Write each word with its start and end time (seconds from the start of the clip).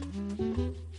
Mm-hmm. 0.00 0.89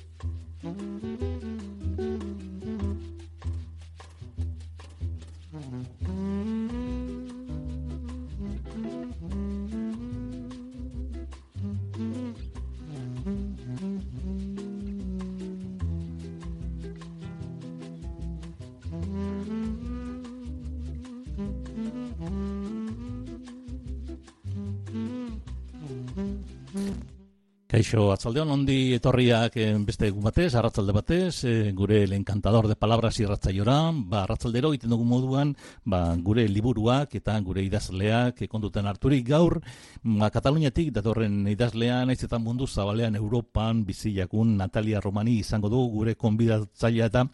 Kaixo, 27.82 28.12
atzaldeon 28.14 28.52
ondi 28.54 28.94
etorriak 28.94 29.56
eh, 29.58 29.72
beste 29.82 30.06
egun 30.12 30.22
batez, 30.28 30.52
arratzalde 30.54 30.94
batez, 30.94 31.46
e, 31.50 31.54
gure 31.74 32.04
el 32.04 32.12
encantador 32.14 32.68
de 32.70 32.76
palabras 32.76 33.18
irratzaiora, 33.18 33.78
ba, 34.06 34.20
arratzaldero 34.22 34.70
egiten 34.70 34.92
dugu 34.94 35.08
moduan, 35.10 35.56
ba, 35.84 36.04
gure 36.22 36.44
liburuak 36.46 37.16
eta 37.18 37.40
gure 37.42 37.64
idazleak 37.66 38.44
konduten 38.52 38.86
harturik. 38.86 39.24
Gaur, 39.32 39.58
ba, 40.04 40.30
Kataluniatik 40.30 40.92
datorren 40.94 41.40
idazlean, 41.50 42.12
naiz 42.12 42.20
eta 42.22 42.38
mundu 42.38 42.68
zabalean 42.68 43.18
Europan 43.18 43.82
biziakun 43.88 44.54
Natalia 44.62 45.02
Romani 45.02 45.40
izango 45.40 45.74
dugu 45.74 45.90
gure 45.96 46.14
konbidatzaia 46.14 47.10
eta 47.10 47.26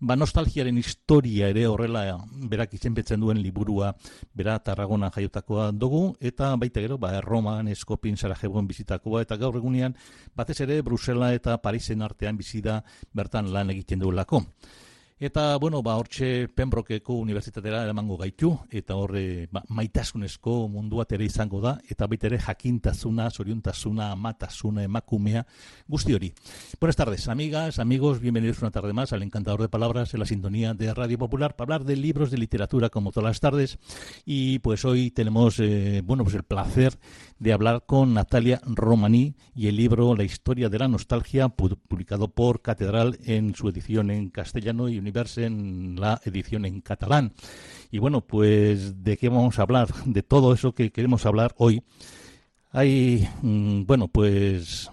ba, 0.00 0.18
nostalgiaren 0.18 0.82
historia 0.82 1.52
ere 1.54 1.68
horrela 1.70 2.02
berak 2.50 2.74
izenbetzen 2.74 3.22
duen 3.22 3.38
liburua 3.38 3.94
bera 4.34 4.58
Tarragona 4.58 5.12
jaiotakoa 5.14 5.70
dugu, 5.70 6.16
eta 6.18 6.50
baita 6.58 6.82
gero, 6.82 6.98
ba, 6.98 7.14
Roman, 7.22 7.70
Eskopin, 7.70 8.18
Sarajevoen 8.18 8.66
bizitakoa, 8.66 9.22
eta 9.22 9.38
gaur 9.38 9.62
batez 10.36 10.60
ere 10.64 10.80
Brusela 10.82 11.32
eta 11.34 11.58
Parisen 11.62 12.02
artean 12.02 12.36
bizi 12.36 12.62
da 12.64 12.80
bertan 13.12 13.52
lan 13.52 13.70
egiten 13.74 14.02
duelako. 14.02 14.44
Eta, 15.20 15.54
bueno, 15.58 15.80
ba, 15.80 15.92
hortxe 15.94 16.48
Pembrokeko 16.50 17.14
Unibertsitatera 17.22 17.84
eramango 17.84 18.16
gaitu, 18.18 18.48
eta 18.74 18.96
horre 18.98 19.46
ba, 19.46 19.60
maitasunezko 19.70 20.66
mundua 20.66 21.06
izango 21.20 21.60
da, 21.60 21.78
eta 21.88 22.08
baita 22.08 22.26
ere 22.26 22.40
jakintasuna, 22.40 23.30
amatasuna, 24.10 24.82
emakumea, 24.82 25.46
guzti 25.86 26.14
hori. 26.14 26.32
Buenas 26.80 26.96
tardes, 26.96 27.28
amigas, 27.28 27.78
amigos, 27.78 28.18
bienvenidos 28.18 28.60
una 28.60 28.72
tarde 28.72 28.92
más 28.92 29.12
al 29.12 29.22
Encantador 29.22 29.62
de 29.62 29.68
Palabras 29.68 30.12
en 30.14 30.20
la 30.20 30.26
sintonía 30.26 30.74
de 30.74 30.92
Radio 30.92 31.16
Popular 31.16 31.54
para 31.54 31.76
hablar 31.76 31.84
de 31.86 31.94
libros 31.94 32.32
de 32.32 32.38
literatura 32.38 32.90
como 32.90 33.12
todas 33.12 33.30
las 33.30 33.40
tardes. 33.40 33.78
Y 34.24 34.58
pues 34.58 34.84
hoy 34.84 35.12
tenemos, 35.12 35.60
eh, 35.60 36.02
bueno, 36.04 36.24
pues 36.24 36.34
el 36.34 36.42
placer 36.42 36.98
de 37.38 37.52
hablar 37.52 37.84
con 37.86 38.14
Natalia 38.14 38.60
Romaní 38.66 39.36
y 39.54 39.68
el 39.68 39.76
libro 39.76 40.16
La 40.16 40.24
historia 40.24 40.68
de 40.68 40.78
la 40.80 40.88
nostalgia, 40.88 41.50
publicado 41.50 42.26
por 42.34 42.62
Catedral 42.62 43.16
en 43.22 43.54
su 43.54 43.68
edición 43.68 44.10
en 44.10 44.30
castellano 44.30 44.88
y 44.88 45.03
Universe 45.04 45.44
en 45.44 45.96
la 46.00 46.20
edición 46.24 46.64
en 46.64 46.80
catalán. 46.80 47.32
Y 47.90 47.98
bueno, 47.98 48.22
pues 48.22 49.04
de 49.04 49.16
qué 49.16 49.28
vamos 49.28 49.58
a 49.58 49.62
hablar, 49.62 49.88
de 50.04 50.22
todo 50.22 50.52
eso 50.52 50.74
que 50.74 50.90
queremos 50.90 51.26
hablar 51.26 51.54
hoy. 51.58 51.82
Hay, 52.72 53.28
mm, 53.42 53.84
bueno, 53.84 54.08
pues 54.08 54.90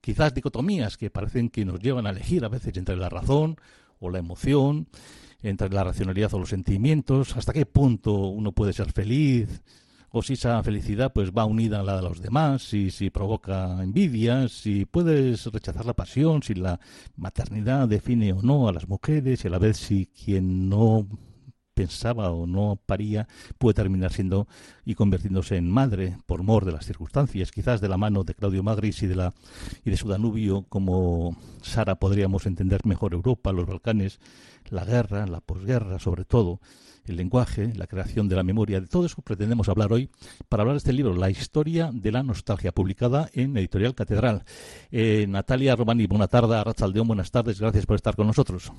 quizás 0.00 0.34
dicotomías 0.34 0.98
que 0.98 1.08
parecen 1.08 1.48
que 1.48 1.64
nos 1.64 1.80
llevan 1.80 2.06
a 2.06 2.10
elegir 2.10 2.44
a 2.44 2.48
veces 2.48 2.76
entre 2.76 2.96
la 2.96 3.08
razón 3.08 3.56
o 4.00 4.10
la 4.10 4.18
emoción, 4.18 4.88
entre 5.42 5.70
la 5.70 5.84
racionalidad 5.84 6.34
o 6.34 6.38
los 6.38 6.50
sentimientos, 6.50 7.36
hasta 7.36 7.52
qué 7.52 7.64
punto 7.64 8.12
uno 8.12 8.52
puede 8.52 8.72
ser 8.74 8.92
feliz, 8.92 9.62
o 10.16 10.22
si 10.22 10.34
esa 10.34 10.62
felicidad 10.62 11.12
pues 11.12 11.32
va 11.32 11.44
unida 11.44 11.80
a 11.80 11.82
la 11.82 11.96
de 11.96 12.02
los 12.02 12.22
demás, 12.22 12.62
si, 12.62 12.92
si 12.92 13.10
provoca 13.10 13.82
envidia, 13.82 14.46
si 14.48 14.84
puedes 14.84 15.44
rechazar 15.46 15.84
la 15.86 15.94
pasión, 15.94 16.40
si 16.40 16.54
la 16.54 16.78
maternidad 17.16 17.88
define 17.88 18.32
o 18.32 18.40
no 18.40 18.68
a 18.68 18.72
las 18.72 18.88
mujeres 18.88 19.44
y 19.44 19.48
a 19.48 19.50
la 19.50 19.58
vez 19.58 19.76
si 19.76 20.06
quien 20.06 20.68
no 20.68 21.08
pensaba 21.74 22.30
o 22.30 22.46
no 22.46 22.78
paría 22.86 23.28
puede 23.58 23.74
terminar 23.74 24.12
siendo 24.12 24.46
y 24.84 24.94
convirtiéndose 24.94 25.56
en 25.56 25.70
madre 25.70 26.16
por 26.26 26.42
mor 26.42 26.64
de 26.64 26.72
las 26.72 26.86
circunstancias, 26.86 27.50
quizás 27.50 27.80
de 27.80 27.88
la 27.88 27.96
mano 27.96 28.24
de 28.24 28.34
Claudio 28.34 28.62
Magris 28.62 29.02
y 29.02 29.06
de 29.06 29.16
la 29.16 29.34
y 29.84 29.90
de 29.90 29.96
su 29.96 30.08
Danubio 30.08 30.64
como 30.68 31.36
Sara 31.62 31.96
podríamos 31.96 32.46
entender 32.46 32.86
mejor 32.86 33.14
Europa, 33.14 33.52
los 33.52 33.66
Balcanes, 33.66 34.20
la 34.70 34.84
guerra, 34.84 35.26
la 35.26 35.40
posguerra 35.40 35.98
sobre 35.98 36.24
todo 36.24 36.60
el 37.06 37.16
lenguaje, 37.16 37.72
la 37.74 37.86
creación 37.86 38.28
de 38.28 38.36
la 38.36 38.42
memoria. 38.42 38.80
De 38.80 38.86
todo 38.86 39.06
eso 39.06 39.20
pretendemos 39.22 39.68
hablar 39.68 39.92
hoy 39.92 40.10
para 40.48 40.62
hablar 40.62 40.74
de 40.74 40.78
este 40.78 40.92
libro, 40.92 41.14
La 41.14 41.30
historia 41.30 41.90
de 41.92 42.12
la 42.12 42.22
nostalgia, 42.22 42.72
publicada 42.72 43.28
en 43.32 43.56
Editorial 43.56 43.94
Catedral. 43.94 44.44
Eh, 44.90 45.26
Natalia 45.28 45.76
Romani, 45.76 46.06
buena 46.06 46.28
tarde. 46.28 46.56
Arrachaldeón, 46.56 47.06
buenas 47.06 47.30
tardes. 47.30 47.60
Gracias 47.60 47.86
por 47.86 47.96
estar 47.96 48.16
con 48.16 48.26
nosotros. 48.26 48.72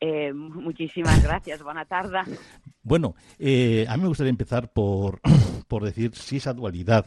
Eh, 0.00 0.32
muchísimas 0.32 1.22
gracias, 1.22 1.62
buena 1.62 1.84
tarde. 1.84 2.18
Bueno, 2.82 3.14
eh, 3.38 3.84
a 3.88 3.96
mí 3.96 4.02
me 4.02 4.08
gustaría 4.08 4.30
empezar 4.30 4.72
por, 4.72 5.20
por 5.68 5.84
decir 5.84 6.14
si 6.14 6.36
esa 6.36 6.52
dualidad 6.52 7.06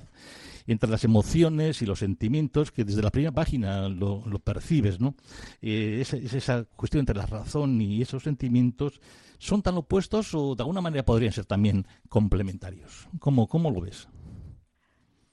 entre 0.68 0.90
las 0.90 1.04
emociones 1.04 1.82
y 1.82 1.86
los 1.86 2.00
sentimientos 2.00 2.72
que 2.72 2.84
desde 2.84 3.02
la 3.02 3.10
primera 3.10 3.32
página 3.32 3.90
lo, 3.90 4.22
percibes, 4.44 5.00
¿no? 5.00 5.16
Eh, 5.62 6.00
es, 6.02 6.14
esa 6.14 6.66
cuestión 6.76 7.00
entre 7.02 7.16
la 7.16 7.26
razón 7.26 7.82
y 7.82 8.02
esos 8.02 8.24
sentimientos 8.24 9.00
son 9.38 9.62
tan 9.62 9.78
opuestos 9.78 10.34
o 10.36 10.56
de 10.56 10.62
alguna 10.62 10.82
manera 10.82 11.04
podrían 11.04 11.34
ser 11.34 11.46
también 11.46 11.86
complementarios. 12.10 13.08
¿Cómo, 13.20 13.48
cómo 13.48 13.72
lo 13.72 13.82
ves? 13.82 14.08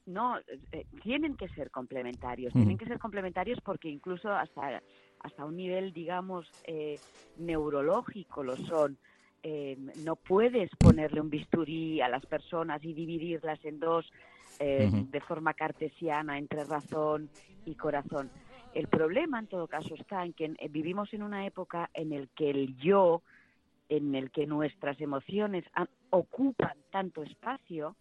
No, 0.07 0.39
eh, 0.73 0.87
tienen 1.03 1.37
que 1.37 1.49
ser 1.51 1.71
complementarios, 1.71 2.55
tienen 2.55 2.79
que 2.79 2.87
ser 2.87 2.99
complementarios 2.99 3.61
porque 3.63 3.91
incluso 3.91 4.33
hasta, 4.33 4.83
hasta 5.21 5.45
un 5.45 5.57
nivel, 5.57 5.93
digamos, 5.93 6.51
eh, 6.65 6.99
neurológico 7.39 8.43
lo 8.43 8.57
son. 8.57 8.99
no 10.05 10.17
puedes 10.17 10.69
ponerle 10.79 11.21
un 11.21 11.31
bisturí 11.31 12.01
a 12.01 12.09
las 12.09 12.27
personas 12.27 12.85
y 12.85 12.93
dividirlas 12.93 13.65
en 13.65 13.79
dos 13.79 14.11
eh, 14.61 14.91
de 14.93 15.21
forma 15.21 15.55
cartesiana 15.55 16.37
entre 16.37 16.65
razón 16.65 17.31
y 17.65 17.77
corazón. 17.77 18.29
El 18.75 18.89
problema, 18.89 19.39
en 19.39 19.47
todo 19.47 19.69
caso, 19.69 19.95
está 19.95 20.25
en 20.25 20.33
que 20.33 20.47
eh, 20.47 20.69
vivimos 20.69 21.15
en 21.15 21.23
una 21.23 21.47
época 21.47 21.91
en 21.95 22.13
el 22.13 22.29
que 22.31 22.51
el 22.51 22.77
yo, 22.77 23.23
en 23.89 24.17
el 24.17 24.33
que 24.33 24.47
nuestras 24.47 25.01
emociones 25.01 25.65
ocupan 26.11 26.77
tanto 26.91 27.23
espacio 27.23 27.95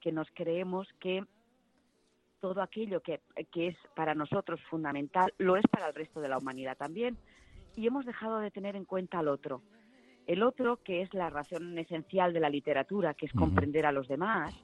que 0.00 0.12
nos 0.12 0.28
creemos 0.32 0.86
que 1.00 1.24
todo 2.46 2.62
aquello 2.62 3.00
que, 3.00 3.20
que, 3.50 3.68
es 3.68 3.76
para 3.96 4.14
nosotros 4.14 4.60
fundamental 4.70 5.32
lo 5.38 5.56
es 5.56 5.64
para 5.68 5.88
el 5.88 5.94
resto 5.94 6.20
de 6.20 6.28
la 6.28 6.38
humanidad 6.38 6.76
también. 6.76 7.16
Y 7.74 7.86
hemos 7.86 8.06
dejado 8.06 8.38
de 8.38 8.52
tener 8.52 8.76
en 8.76 8.84
cuenta 8.84 9.18
al 9.18 9.28
otro. 9.28 9.62
El 10.26 10.42
otro, 10.42 10.78
que 10.82 11.02
es 11.02 11.12
la 11.12 11.28
razón 11.28 11.76
esencial 11.76 12.32
de 12.32 12.40
la 12.40 12.48
literatura, 12.48 13.14
que 13.14 13.26
es 13.26 13.32
comprender 13.32 13.84
a 13.84 13.92
los 13.92 14.06
demás, 14.06 14.54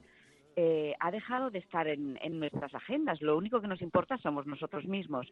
eh, 0.54 0.94
ha 1.00 1.10
dejado 1.10 1.50
de 1.50 1.58
estar 1.58 1.88
en, 1.88 2.18
nuestras 2.38 2.72
agendas. 2.74 3.20
Lo 3.20 3.36
único 3.36 3.60
que 3.60 3.68
nos 3.68 3.82
importa 3.82 4.16
somos 4.18 4.46
nosotros 4.46 4.84
mismos. 4.84 5.26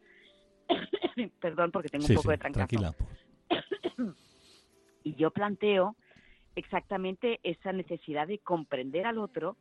Perdón, 1.39 1.71
porque 1.71 1.89
tengo 1.89 2.05
un 2.07 2.15
poco 2.15 2.31
de 2.31 2.37
tranquila. 2.37 2.93
y 5.03 5.15
yo 5.15 5.31
planteo 5.31 5.95
exactamente 6.55 7.39
esa 7.43 7.71
necesidad 7.71 8.27
de 8.27 8.39
comprender 8.39 9.05
al 9.05 9.19
otro 9.19 9.55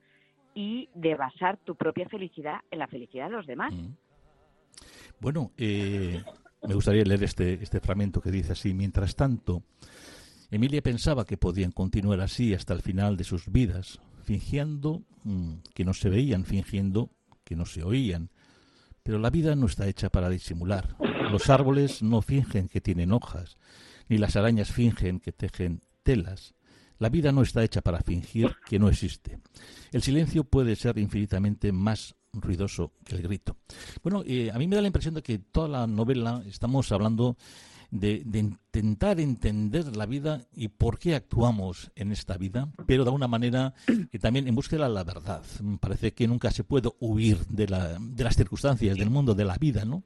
y 0.55 0.89
de 0.95 1.15
basar 1.15 1.59
tu 1.59 1.75
propia 1.75 2.09
felicidad 2.09 2.61
en 2.71 2.79
la 2.79 2.87
felicidad 2.87 3.27
de 3.27 3.37
los 3.37 3.47
demás. 3.47 3.73
Mm. 3.73 3.95
Bueno, 5.21 5.53
eh, 5.57 6.23
me 6.67 6.75
gustaría 6.75 7.05
leer 7.05 7.23
este, 7.25 7.55
este 7.63 7.81
fragmento 7.81 8.21
que 8.21 8.31
dice 8.31 8.53
así, 8.53 8.75
mientras 8.75 9.17
tanto, 9.17 9.63
Emilia 10.51 10.83
pensaba 10.83 11.25
que 11.25 11.37
podían 11.37 11.71
continuar 11.71 12.21
así 12.21 12.55
hasta 12.55 12.75
el 12.75 12.83
final 12.83 13.17
de 13.17 13.25
sus 13.25 13.51
vidas, 13.51 14.01
fingiendo 14.25 15.03
mm, 15.25 15.55
que 15.75 15.85
no 15.85 15.95
se 15.95 16.09
veían, 16.09 16.45
fingiendo 16.45 17.11
que 17.45 17.55
no 17.57 17.67
se 17.67 17.83
oían. 17.83 18.31
Pero 19.03 19.19
la 19.19 19.31
vida 19.31 19.55
no 19.57 19.67
está 19.67 19.87
hecha 19.87 20.11
para 20.11 20.29
disimular. 20.29 20.97
Los 21.31 21.49
árboles 21.51 22.03
no 22.03 22.21
fingen 22.23 22.69
que 22.69 22.81
tienen 22.81 23.13
hojas, 23.13 23.59
ni 24.09 24.19
las 24.19 24.37
arañas 24.37 24.73
fingen 24.73 25.21
que 25.21 25.33
tejen 25.33 25.83
telas. 26.03 26.55
La 27.01 27.09
vida 27.09 27.33
no 27.33 27.43
está 27.43 27.65
hecha 27.65 27.81
para 27.81 28.03
fingir 28.03 28.55
que 28.67 28.79
no 28.79 28.89
existe. 28.89 29.41
El 29.91 30.03
silencio 30.03 30.45
puede 30.45 30.77
ser 30.77 30.99
infinitamente 30.99 31.73
más 31.73 32.15
ruidoso 32.33 32.93
que 33.05 33.17
el 33.17 33.23
grito. 33.23 33.57
Bueno, 34.03 34.23
eh, 34.27 34.51
a 34.53 34.59
mí 34.59 34.69
me 34.69 34.77
da 34.77 34.83
la 34.83 34.89
impresión 34.89 35.15
de 35.15 35.23
que 35.23 35.39
toda 35.39 35.67
la 35.67 35.87
novela 35.87 36.43
estamos 36.47 36.93
hablando 36.93 37.39
de, 37.91 38.23
intentar 38.35 39.19
entender 39.19 39.97
la 39.97 40.05
vida 40.05 40.43
y 40.53 40.69
por 40.69 40.99
qué 40.99 41.15
actuamos 41.15 41.91
en 41.97 42.13
esta 42.13 42.37
vida, 42.37 42.71
pero 42.87 43.05
de 43.05 43.11
una 43.11 43.27
manera 43.27 43.73
que 44.13 44.19
también 44.19 44.47
en 44.47 44.55
búsqueda 44.55 44.87
de 44.87 44.95
la 44.95 45.03
verdad. 45.03 45.43
Parece 45.81 46.13
que 46.13 46.29
nunca 46.29 46.51
se 46.51 46.65
puede 46.65 46.91
huir 47.01 47.39
de, 47.47 47.67
la, 47.67 47.99
de 47.99 48.25
las 48.25 48.37
circunstancias 48.37 48.99
del 48.99 49.09
mundo, 49.09 49.35
de 49.35 49.47
la 49.47 49.57
vida, 49.57 49.87
¿no? 49.87 50.05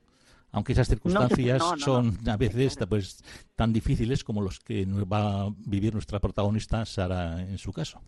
Aunque 0.54 0.72
esas 0.72 0.88
circunstancias 0.88 1.62
son 1.78 2.16
a 2.28 2.36
veces 2.36 2.78
pues, 2.88 3.22
tan 3.56 3.72
difíciles 3.72 4.22
como 4.22 4.40
los 4.40 4.60
que 4.60 4.86
va 4.86 5.42
a 5.42 5.48
vivir 5.66 5.92
nuestra 5.92 6.20
protagonista 6.20 6.84
Sara 6.84 7.40
en 7.40 7.58
su 7.58 7.72
caso. 7.72 8.00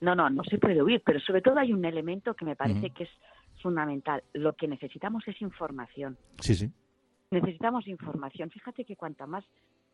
No, 0.00 0.14
no, 0.14 0.28
no 0.28 0.44
se 0.44 0.58
puede 0.58 0.82
huir, 0.82 1.02
pero 1.04 1.18
sobre 1.20 1.40
todo 1.40 1.58
hay 1.58 1.72
un 1.72 1.82
elemento 1.86 2.34
que 2.34 2.44
me 2.44 2.56
parece 2.56 2.90
que 2.90 3.04
es 3.04 3.10
fundamental. 3.62 4.22
Lo 4.34 4.52
que 4.52 4.68
necesitamos 4.68 5.26
es 5.26 5.40
información. 5.40 6.18
Sí, 6.40 6.54
sí. 6.54 6.70
Necesitamos 7.30 7.88
información. 7.88 8.50
Fíjate 8.50 8.84
que 8.84 8.94
cuanta 8.94 9.26
más, 9.26 9.44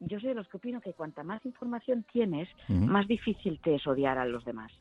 yo 0.00 0.18
soy 0.18 0.30
de 0.30 0.34
los 0.34 0.48
que 0.48 0.56
opino 0.56 0.80
que 0.80 0.94
cuanta 0.94 1.22
más 1.22 1.44
información 1.46 2.04
tienes, 2.12 2.48
más 2.68 3.06
difícil 3.06 3.60
te 3.62 3.76
es 3.76 3.86
odiar 3.86 4.18
a 4.18 4.26
los 4.26 4.44
demás. 4.44 4.72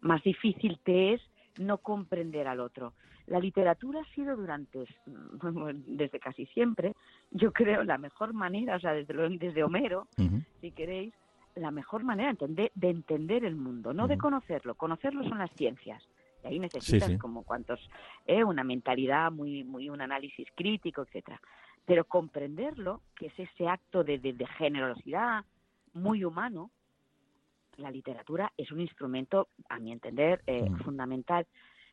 Más 0.00 0.22
difícil 0.22 0.78
te 0.82 1.14
es 1.14 1.20
no 1.58 1.78
comprender 1.78 2.48
al 2.48 2.60
otro. 2.60 2.94
La 3.26 3.38
literatura 3.38 4.00
ha 4.00 4.14
sido 4.14 4.36
durante, 4.36 4.86
desde 5.86 6.18
casi 6.18 6.46
siempre, 6.46 6.94
yo 7.30 7.52
creo, 7.52 7.84
la 7.84 7.98
mejor 7.98 8.32
manera, 8.32 8.76
o 8.76 8.80
sea, 8.80 8.92
desde, 8.92 9.14
desde 9.38 9.64
Homero, 9.64 10.08
si 10.60 10.70
queréis, 10.72 11.14
la 11.54 11.70
mejor 11.70 12.02
manera 12.04 12.34
de 12.34 12.88
entender, 12.88 13.44
el 13.44 13.56
mundo, 13.56 13.92
no 13.92 14.08
de 14.08 14.16
conocerlo. 14.16 14.74
Conocerlo 14.74 15.22
son 15.28 15.38
las 15.38 15.50
ciencias. 15.52 16.02
Y 16.42 16.46
ahí 16.46 16.58
necesitas 16.58 17.18
como 17.18 17.44
cuantos, 17.44 17.78
eh, 18.26 18.42
una 18.42 18.64
mentalidad 18.64 19.30
muy, 19.30 19.62
muy, 19.62 19.88
un 19.90 20.00
análisis 20.00 20.48
crítico, 20.54 21.02
etcétera. 21.02 21.40
Pero 21.84 22.04
comprenderlo, 22.04 23.02
que 23.14 23.26
es 23.26 23.38
ese 23.38 23.68
acto 23.68 24.02
de, 24.02 24.18
de, 24.18 24.46
generosidad 24.58 25.44
muy 25.92 26.24
humano, 26.24 26.70
la 27.76 27.90
literatura 27.90 28.52
es 28.56 28.70
un 28.70 28.80
instrumento, 28.80 29.48
a 29.68 29.78
mi 29.78 29.92
entender, 29.92 30.42
eh, 30.46 30.68
fundamental. 30.84 31.46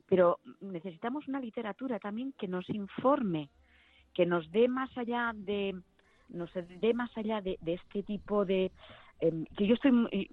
Pero 0.07 0.39
necesitamos 0.61 1.27
una 1.27 1.39
literatura 1.39 1.99
también 1.99 2.33
que 2.37 2.47
nos 2.47 2.69
informe, 2.69 3.49
que 4.13 4.25
nos 4.25 4.49
dé 4.51 4.67
más 4.67 4.95
allá 4.97 5.31
de, 5.35 5.79
nos 6.29 6.49
dé 6.53 6.93
más 6.93 7.15
allá 7.15 7.41
de 7.41 7.57
este 7.63 8.03
tipo 8.03 8.43
de 8.43 8.71
Em, 9.21 9.45
que 9.57 9.67
yo 9.67 9.73
estoy, 9.73 9.91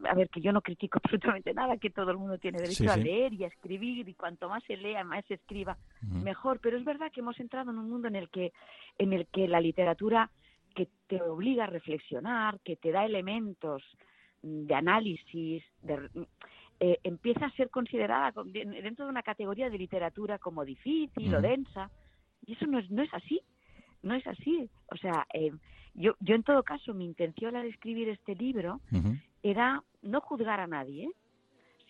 a 0.09 0.15
ver, 0.15 0.29
que 0.29 0.41
yo 0.41 0.53
no 0.53 0.63
critico 0.63 1.01
absolutamente 1.03 1.53
nada, 1.53 1.77
que 1.77 1.91
todo 1.91 2.11
el 2.13 2.19
mundo 2.19 2.39
tiene 2.39 2.59
derecho 2.59 2.91
a 2.91 2.97
leer 2.97 3.33
y 3.35 3.45
a 3.45 3.49
escribir 3.49 4.09
y 4.09 4.15
cuanto 4.15 4.49
más 4.49 4.63
se 4.65 4.77
lea, 4.77 5.03
más 5.03 5.25
se 5.27 5.35
escriba, 5.35 5.77
mejor. 6.03 6.61
Pero 6.61 6.79
es 6.79 6.85
verdad 6.85 7.11
que 7.13 7.21
hemos 7.21 7.39
entrado 7.41 7.73
en 7.73 7.79
un 7.79 7.91
mundo 7.91 8.07
en 8.07 8.17
el 8.17 8.29
que, 8.31 8.53
en 8.99 9.13
el 9.13 9.27
que 9.27 9.49
la 9.49 9.61
literatura 9.61 10.31
que 10.75 10.89
te 11.09 11.21
obliga 11.21 11.65
a 11.65 11.69
reflexionar, 11.69 12.61
que 12.61 12.77
te 12.77 12.93
da 12.93 13.05
elementos 13.05 13.83
de 14.47 14.75
análisis, 14.75 15.63
eh, 16.79 16.99
empieza 17.03 17.47
a 17.47 17.51
ser 17.53 17.71
considerada 17.71 18.33
dentro 18.45 19.05
de 19.05 19.11
una 19.11 19.23
categoría 19.23 19.71
de 19.71 19.79
literatura 19.79 20.39
como 20.39 20.65
difícil 20.65 21.35
o 21.35 21.41
densa. 21.41 21.91
Y 22.47 22.53
eso 22.53 22.67
no 22.67 22.79
es, 22.79 22.91
no 22.91 23.03
es 23.03 23.13
así, 23.13 23.41
no 24.03 24.15
es 24.15 24.27
así. 24.27 24.69
O 24.91 24.97
sea, 24.97 25.27
eh, 25.33 25.53
yo, 25.95 26.15
yo 26.21 26.35
en 26.35 26.43
todo 26.43 26.63
caso, 26.63 26.95
mi 26.95 27.05
intención 27.05 27.57
al 27.57 27.67
escribir 27.67 28.09
este 28.09 28.35
libro 28.35 28.81
era 29.43 29.83
no 30.03 30.21
juzgar 30.21 30.61
a 30.61 30.67
nadie, 30.67 31.11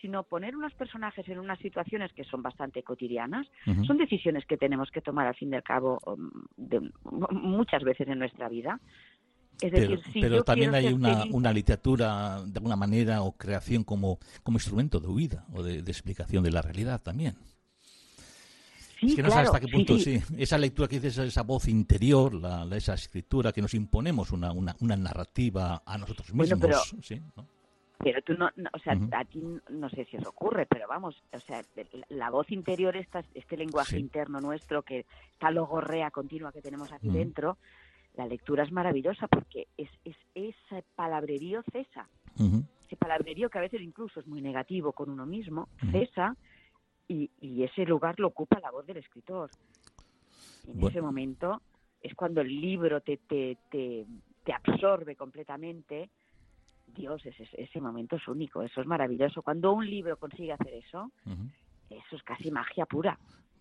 sino 0.01 0.23
poner 0.23 0.55
unos 0.55 0.73
personajes 0.73 1.27
en 1.27 1.39
unas 1.39 1.59
situaciones 1.59 2.13
que 2.13 2.23
son 2.23 2.41
bastante 2.41 2.83
cotidianas. 2.83 3.47
Son 3.85 3.97
decisiones 3.97 4.45
que 4.45 4.57
tenemos 4.57 4.91
que 4.91 5.01
tomar 5.01 5.27
al 5.27 5.35
fin 5.35 5.51
y 5.51 5.55
al 5.55 5.63
cabo 5.63 5.99
um, 6.05 6.29
de, 6.55 6.91
muchas 7.31 7.83
veces 7.83 8.07
en 8.07 8.19
nuestra 8.19 8.47
vida. 8.49 8.79
Es 9.59 9.71
decir, 9.71 10.01
pero, 10.13 10.43
también 10.43 10.75
hay 10.75 10.87
una, 10.93 11.25
una, 11.31 11.51
literatura 11.51 12.41
de 12.45 12.57
alguna 12.57 12.75
manera 12.75 13.23
o 13.23 13.31
creación 13.31 13.83
como, 13.83 14.19
como 14.43 14.57
instrumento 14.57 14.99
de 14.99 15.07
huida 15.07 15.45
o 15.53 15.63
de 15.63 15.79
explicación 15.79 16.43
de 16.43 16.51
la 16.51 16.61
realidad 16.61 17.01
también. 17.01 17.35
Es 19.01 19.15
que 19.15 19.23
no 19.23 19.29
sé 19.29 19.39
hasta 19.39 19.59
qué 19.59 19.67
punto, 19.67 19.97
sí, 19.99 20.19
Esa 20.37 20.57
lectura 20.57 20.87
que 20.87 20.99
dices, 20.99 21.17
esa 21.19 21.43
voz 21.43 21.67
interior, 21.67 22.33
la, 22.33 22.67
esa 22.75 22.93
escritura, 22.93 23.51
que 23.51 23.61
nos 23.61 23.73
imponemos 23.73 24.31
una, 24.31 24.51
una, 24.51 24.75
una 24.79 24.95
narrativa 24.95 25.83
a 25.85 25.97
nosotros 25.97 26.33
mismos. 26.33 26.59
pero, 26.59 26.77
¿sí? 27.01 27.21
pero 27.99 28.21
tú 28.21 28.33
no, 28.33 28.49
o 28.73 28.79
sea, 28.79 28.97
a 29.11 29.25
ti 29.25 29.43
no 29.69 29.89
sé 29.89 30.05
si 30.05 30.17
os 30.17 30.25
ocurre, 30.25 30.65
pero 30.65 30.87
vamos, 30.87 31.21
o 31.31 31.39
sea, 31.39 31.61
la 32.09 32.29
voz 32.29 32.51
interior, 32.51 32.95
esta, 32.95 33.23
este 33.35 33.57
lenguaje 33.57 33.99
interno 33.99 34.39
nuestro, 34.39 34.81
que 34.81 35.05
esta 35.33 35.51
logorrea 35.51 36.09
continua 36.09 36.51
que 36.51 36.61
tenemos 36.61 36.91
aquí 36.91 37.09
dentro, 37.09 37.57
la 38.17 38.25
lectura 38.25 38.63
es 38.63 38.71
maravillosa 38.71 39.27
porque 39.27 39.67
es, 39.77 39.89
es 40.03 40.17
ese 40.33 40.83
palabrerío 40.95 41.63
cesa. 41.71 42.09
Ese 42.85 42.95
palabrerío 42.97 43.49
que 43.49 43.57
a 43.57 43.61
veces 43.61 43.81
incluso 43.81 44.19
es 44.19 44.27
muy 44.27 44.41
negativo 44.41 44.91
con 44.91 45.09
uno 45.09 45.25
mismo, 45.25 45.69
cesa 45.91 46.35
y, 47.07 47.29
ese 47.63 47.85
lugar 47.85 48.19
lo 48.19 48.27
ocupa 48.27 48.59
la 48.59 48.71
voz 48.71 48.85
del 48.85 48.97
escritor. 48.97 49.49
en 50.67 50.83
ese 50.83 51.01
momento 51.01 51.61
es 52.01 52.13
cuando 52.15 52.41
el 52.41 52.61
libro 52.61 53.01
te, 53.01 53.17
te, 53.17 53.57
te, 53.69 54.05
te 54.43 54.53
absorbe 54.53 55.15
completamente. 55.15 56.09
Dios, 56.87 57.25
ese, 57.25 57.47
ese 57.53 57.81
momento 57.81 58.15
es 58.15 58.27
único, 58.27 58.61
eso 58.61 58.81
es 58.81 58.87
maravilloso. 58.87 59.41
Cuando 59.41 59.73
un 59.73 59.87
libro 59.89 60.17
consigue 60.17 60.53
hacer 60.53 60.73
eso, 60.73 61.11
eso 61.89 62.15
es 62.15 62.23
casi 62.23 62.49
magia 62.51 62.85
pura. 62.85 63.17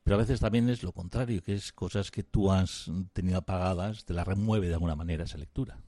Pero 0.06 0.14
a 0.14 0.18
veces 0.20 0.38
también 0.38 0.68
es 0.68 0.84
lo 0.84 0.92
contrario, 0.92 1.42
que 1.42 1.54
es 1.54 1.72
cosas 1.72 2.12
que 2.12 2.22
tú 2.22 2.52
has 2.52 2.88
tenido 3.12 3.38
apagadas, 3.38 4.04
te 4.04 4.14
las 4.14 4.24
remueve 4.24 4.68
de 4.68 4.74
alguna 4.74 4.94
manera 4.94 5.24
esa 5.24 5.36
lectura 5.36 5.80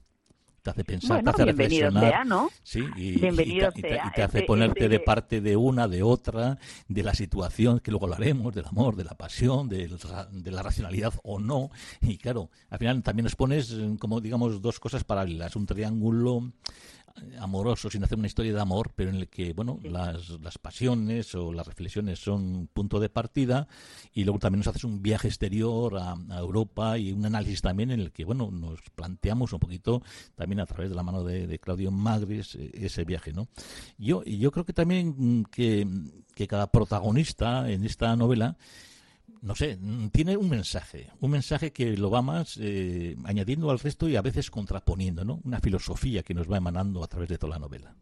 te 0.61 0.69
hace 0.71 0.83
pensar, 0.83 1.23
te 1.23 1.29
hace 1.29 1.45
reflexionar. 1.45 2.25
Sí, 2.63 2.83
y, 2.97 3.17
te, 3.17 4.21
hace 4.21 4.41
ponerte 4.43 4.89
de 4.89 4.99
parte 4.99 5.39
de 5.39 5.55
una, 5.55 5.87
de 5.87 6.03
otra, 6.03 6.57
de 6.87 7.03
la 7.03 7.13
situación, 7.13 7.79
que 7.79 7.91
luego 7.91 8.07
hablaremos, 8.07 8.53
del 8.53 8.65
amor, 8.65 8.97
de 8.97 9.05
la 9.05 9.15
pasión, 9.15 9.69
de, 9.69 9.87
de 9.87 10.51
la 10.51 10.61
racionalidad 10.61 11.13
o 11.23 11.39
no. 11.39 11.69
Y 12.01 12.17
claro, 12.17 12.49
al 12.69 12.79
final 12.79 13.01
también 13.03 13.23
nos 13.23 13.37
pones 13.37 13.73
como, 13.99 14.19
digamos, 14.19 14.61
dos 14.61 14.81
cosas 14.81 15.05
paralelas, 15.05 15.55
un 15.55 15.65
triángulo 15.65 16.51
amoroso, 17.39 17.89
sin 17.89 18.03
hacer 18.03 18.17
una 18.17 18.27
historia 18.27 18.53
de 18.53 18.61
amor, 18.61 18.91
pero 18.95 19.09
en 19.09 19.17
el 19.17 19.29
que, 19.29 19.53
bueno, 19.53 19.79
las, 19.83 20.29
las 20.41 20.57
pasiones 20.57 21.33
o 21.35 21.53
las 21.53 21.67
reflexiones 21.67 22.19
son 22.19 22.69
punto 22.73 22.99
de 22.99 23.09
partida 23.09 23.67
y 24.13 24.23
luego 24.23 24.39
también 24.39 24.59
nos 24.59 24.67
haces 24.67 24.83
un 24.83 25.01
viaje 25.01 25.27
exterior 25.27 25.97
a, 25.97 26.15
Europa 26.39 26.97
y 26.97 27.11
un 27.11 27.25
análisis 27.25 27.61
también 27.61 27.91
en 27.91 27.99
el 27.99 28.11
que, 28.11 28.25
bueno, 28.25 28.49
nos 28.51 28.79
planteamos 28.95 29.53
un 29.53 29.59
poquito 29.59 30.01
también 30.35 30.59
a 30.59 30.65
través 30.65 30.89
de 30.89 30.95
la 30.95 31.03
mano 31.03 31.23
de, 31.23 31.59
Claudio 31.59 31.91
Magris 31.91 32.55
eh, 32.55 32.71
ese 32.73 33.03
viaje, 33.03 33.33
¿no? 33.33 33.49
Yo, 33.97 34.23
yo 34.23 34.51
creo 34.51 34.65
que 34.65 34.73
también 34.73 35.13
mm, 35.17 35.43
que, 35.45 35.87
que 36.33 36.47
cada 36.47 36.71
protagonista 36.71 37.69
en 37.69 37.83
esta 37.83 38.15
novela 38.15 38.57
no 39.41 39.55
sé, 39.55 39.77
mm, 39.79 40.09
tiene 40.09 40.37
un 40.37 40.49
mensaje, 40.49 41.11
un 41.19 41.31
mensaje 41.31 41.71
que 41.71 41.97
lo 41.97 42.09
va 42.09 42.21
más 42.21 42.57
eh, 42.59 43.15
añadiendo 43.23 43.69
al 43.69 43.79
resto 43.79 44.09
y 44.09 44.15
a 44.15 44.21
veces 44.21 44.51
contraponiendo, 44.51 45.23
¿no? 45.25 45.39
Una 45.43 45.59
filosofía 45.59 46.23
que 46.23 46.33
nos 46.33 46.51
va 46.51 46.57
emanando 46.57 47.03
a 47.03 47.07
través 47.07 47.29
de 47.29 47.37
toda 47.37 47.53
la 47.53 47.59
novela. 47.59 47.95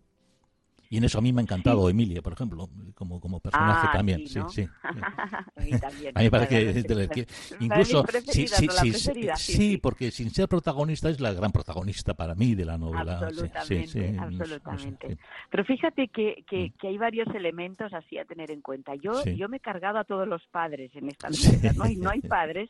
Y 0.89 0.97
en 0.97 1.03
eso 1.03 1.19
a 1.19 1.21
mí 1.21 1.33
me 1.33 1.41
ha 1.41 1.43
encantado 1.43 1.89
Emilia, 1.89 2.21
por 2.21 2.33
ejemplo, 2.33 2.69
como, 2.95 3.19
como 3.19 3.39
personaje 3.39 3.87
ah, 3.89 3.91
también. 3.93 4.27
Sí, 4.27 4.39
sí. 4.49 4.67
a 4.83 5.61
mí 5.61 5.71
también. 5.81 6.17
A 6.17 6.21
mí 6.21 6.29
parece 6.29 6.83
que, 7.09 7.27
incluso 7.59 8.05
sí, 8.25 8.47
sí, 8.47 8.67
sí, 8.69 9.29
sí, 9.35 9.77
porque 9.77 10.11
sin 10.11 10.29
ser 10.29 10.47
protagonista 10.47 11.09
es 11.09 11.19
la 11.19 11.33
gran 11.33 11.51
protagonista 11.51 12.13
para 12.13 12.35
mí 12.35 12.55
de 12.55 12.65
la 12.65 12.77
novela. 12.77 13.19
Absolutamente, 13.19 14.17
absolutamente. 14.17 15.17
Pero 15.49 15.65
fíjate 15.65 16.07
que, 16.07 16.43
que, 16.47 16.69
mm. 16.69 16.77
que, 16.79 16.87
hay 16.87 16.97
varios 16.97 17.27
elementos 17.35 17.93
así 17.93 18.17
a 18.17 18.25
tener 18.25 18.51
en 18.51 18.61
cuenta. 18.61 18.95
Yo, 18.95 19.23
yo 19.25 19.49
me 19.49 19.57
he 19.57 19.61
cargado 19.61 19.99
a 19.99 20.05
todos 20.05 20.27
los 20.27 20.45
padres 20.47 20.91
en 20.95 21.09
esta 21.09 21.29
novela, 21.29 21.73
¿no? 21.73 21.89
Y 21.89 21.97
no 21.97 22.09
hay 22.09 22.21
padres, 22.27 22.69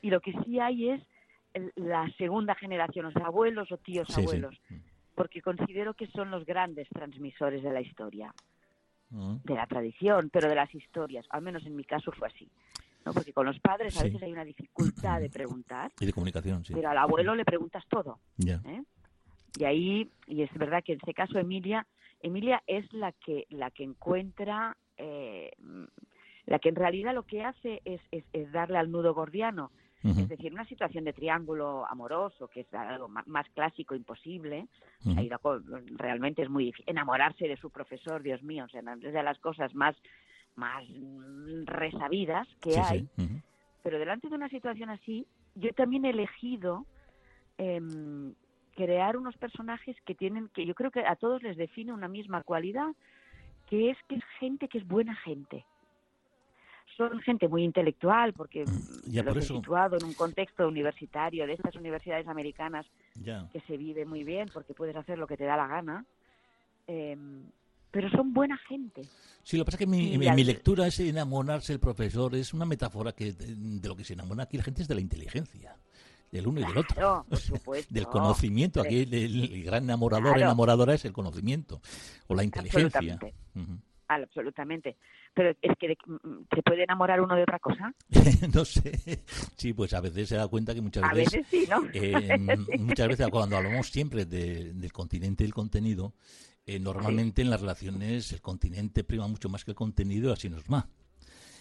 y 0.00 0.10
lo 0.10 0.20
que 0.20 0.32
sí 0.44 0.58
hay 0.58 0.90
es 0.90 1.02
la 1.76 2.08
segunda 2.16 2.54
generación, 2.54 3.06
o 3.06 3.12
sea, 3.12 3.26
abuelos 3.26 3.70
o 3.72 3.76
tíos 3.78 4.08
abuelos. 4.16 4.54
Mm 4.68 4.76
porque 5.18 5.42
considero 5.42 5.94
que 5.94 6.06
son 6.06 6.30
los 6.30 6.46
grandes 6.46 6.88
transmisores 6.90 7.60
de 7.64 7.72
la 7.72 7.80
historia, 7.80 8.32
mm. 9.10 9.38
de 9.42 9.54
la 9.54 9.66
tradición, 9.66 10.30
pero 10.30 10.48
de 10.48 10.54
las 10.54 10.72
historias. 10.72 11.26
Al 11.30 11.42
menos 11.42 11.66
en 11.66 11.74
mi 11.74 11.82
caso 11.82 12.12
fue 12.12 12.28
así. 12.28 12.48
¿no? 13.04 13.12
Porque 13.12 13.32
con 13.32 13.44
los 13.44 13.58
padres 13.58 13.98
a 13.98 14.04
veces 14.04 14.22
hay 14.22 14.30
una 14.30 14.44
dificultad 14.44 15.20
de 15.20 15.28
preguntar. 15.28 15.90
Y 15.98 16.06
de 16.06 16.12
comunicación, 16.12 16.64
sí. 16.64 16.72
Pero 16.72 16.90
al 16.90 16.98
abuelo 16.98 17.34
le 17.34 17.44
preguntas 17.44 17.82
todo. 17.88 18.20
¿eh? 18.46 18.84
Y 19.58 19.64
ahí, 19.64 20.08
y 20.28 20.42
es 20.42 20.52
verdad 20.54 20.84
que 20.84 20.92
en 20.92 21.00
ese 21.02 21.14
caso 21.14 21.36
Emilia, 21.40 21.84
Emilia 22.20 22.62
es 22.68 22.90
la 22.92 23.10
que, 23.10 23.46
la 23.50 23.72
que 23.72 23.82
encuentra, 23.82 24.76
eh, 24.98 25.50
la 26.46 26.60
que 26.60 26.68
en 26.68 26.76
realidad 26.76 27.12
lo 27.12 27.24
que 27.24 27.42
hace 27.42 27.82
es, 27.84 28.00
es 28.12 28.52
darle 28.52 28.78
al 28.78 28.92
nudo 28.92 29.14
gordiano 29.14 29.72
es 30.04 30.28
decir, 30.28 30.52
una 30.52 30.64
situación 30.64 31.04
de 31.04 31.12
triángulo 31.12 31.84
amoroso, 31.86 32.48
que 32.48 32.60
es 32.60 32.74
algo 32.74 33.08
más 33.08 33.48
clásico, 33.50 33.94
imposible, 33.94 34.68
realmente 35.96 36.42
es 36.42 36.48
muy 36.48 36.66
difícil. 36.66 36.90
Enamorarse 36.90 37.48
de 37.48 37.56
su 37.56 37.70
profesor, 37.70 38.22
Dios 38.22 38.42
mío, 38.42 38.64
o 38.64 38.68
sea, 38.68 38.80
es 38.80 39.12
de 39.12 39.22
las 39.22 39.38
cosas 39.40 39.74
más, 39.74 39.96
más 40.54 40.84
resabidas 41.64 42.46
que 42.60 42.78
hay. 42.78 43.08
Pero 43.82 43.98
delante 43.98 44.28
de 44.28 44.36
una 44.36 44.48
situación 44.48 44.90
así, 44.90 45.26
yo 45.54 45.72
también 45.72 46.04
he 46.04 46.10
elegido 46.10 46.86
em, 47.56 48.34
crear 48.76 49.16
unos 49.16 49.36
personajes 49.36 49.96
que 50.04 50.14
tienen, 50.14 50.48
que 50.50 50.64
yo 50.64 50.74
creo 50.74 50.92
que 50.92 51.00
a 51.00 51.16
todos 51.16 51.42
les 51.42 51.56
define 51.56 51.92
una 51.92 52.06
misma 52.06 52.42
cualidad, 52.44 52.94
que 53.68 53.90
es 53.90 53.98
que 54.08 54.16
es 54.16 54.24
gente 54.38 54.68
que 54.68 54.78
es 54.78 54.86
buena 54.86 55.16
gente 55.16 55.64
son 56.98 57.20
gente 57.20 57.48
muy 57.48 57.62
intelectual 57.62 58.34
porque 58.34 58.64
mm, 58.64 59.10
ya 59.10 59.22
los 59.22 59.36
he 59.36 59.42
situado 59.42 59.96
en 59.96 60.04
un 60.04 60.14
contexto 60.14 60.66
universitario 60.68 61.46
de 61.46 61.54
estas 61.54 61.76
universidades 61.76 62.26
americanas 62.26 62.84
que 63.52 63.60
se 63.66 63.76
vive 63.76 64.04
muy 64.04 64.24
bien 64.24 64.48
porque 64.52 64.74
puedes 64.74 64.96
hacer 64.96 65.16
lo 65.16 65.26
que 65.26 65.36
te 65.36 65.44
da 65.44 65.56
la 65.56 65.68
gana. 65.68 66.04
Em, 66.86 67.44
pero 67.90 68.10
son 68.10 68.34
buena 68.34 68.58
gente. 68.68 69.02
Sí, 69.42 69.56
lo 69.56 69.64
que 69.64 69.66
pasa 69.66 69.76
es 69.76 69.78
que 69.78 69.86
mi, 69.86 70.18
mi, 70.18 70.44
lectura 70.44 70.86
es 70.86 71.00
enamorarse 71.00 71.72
el 71.72 71.80
profesor, 71.80 72.34
es 72.34 72.52
una 72.52 72.66
metáfora 72.66 73.12
que 73.12 73.32
de, 73.32 73.88
lo 73.88 73.96
que 73.96 74.04
se 74.04 74.12
enamora 74.12 74.42
aquí 74.42 74.58
la 74.58 74.64
gente 74.64 74.82
es 74.82 74.88
de 74.88 74.94
la 74.94 75.00
inteligencia 75.00 75.74
del 76.30 76.46
uno 76.46 76.60
y 76.60 76.64
del 76.64 76.76
otro. 76.76 77.24
del 77.88 78.06
conocimiento. 78.06 78.82
Aquí 78.82 79.06
el, 79.10 79.64
gran 79.64 79.84
enamorador, 79.84 80.36
enamoradora 80.36 80.94
es 80.94 81.04
el 81.04 81.12
conocimiento 81.12 81.80
o 82.26 82.34
la 82.34 82.44
inteligencia. 82.44 83.18
Absolutamente. 84.08 84.96
Pero 85.34 85.50
es 85.50 85.78
que 85.78 85.88
mm, 86.06 86.46
se 86.54 86.62
puede 86.62 86.84
enamorar 86.84 87.20
uno 87.20 87.36
de 87.36 87.42
otra 87.42 87.58
cosa. 87.58 87.92
no 88.54 88.64
sé. 88.64 89.22
Sí, 89.56 89.74
pues 89.74 89.92
a 89.92 90.00
veces 90.00 90.28
se 90.28 90.36
da 90.36 90.48
cuenta 90.48 90.74
que 90.74 90.80
muchas 90.80 91.04
veces. 91.12 91.34
A 91.34 91.36
veces 91.36 91.46
sí, 91.50 91.66
¿no? 91.68 91.82
Eh, 91.92 92.38
muchas 92.78 93.08
veces 93.08 93.28
cuando 93.28 93.56
hablamos 93.56 93.90
siempre 93.90 94.24
del 94.24 94.92
continente 94.92 95.44
y 95.44 95.46
el 95.46 95.54
contenido, 95.54 96.14
eh, 96.66 96.78
normalmente 96.78 97.42
en 97.42 97.50
las 97.50 97.60
relaciones 97.60 98.32
el 98.32 98.40
continente 98.40 99.04
prima 99.04 99.28
mucho 99.28 99.48
más 99.48 99.64
que 99.64 99.72
el 99.72 99.76
contenido, 99.76 100.32
así 100.32 100.48
nos 100.48 100.64
va. 100.64 100.88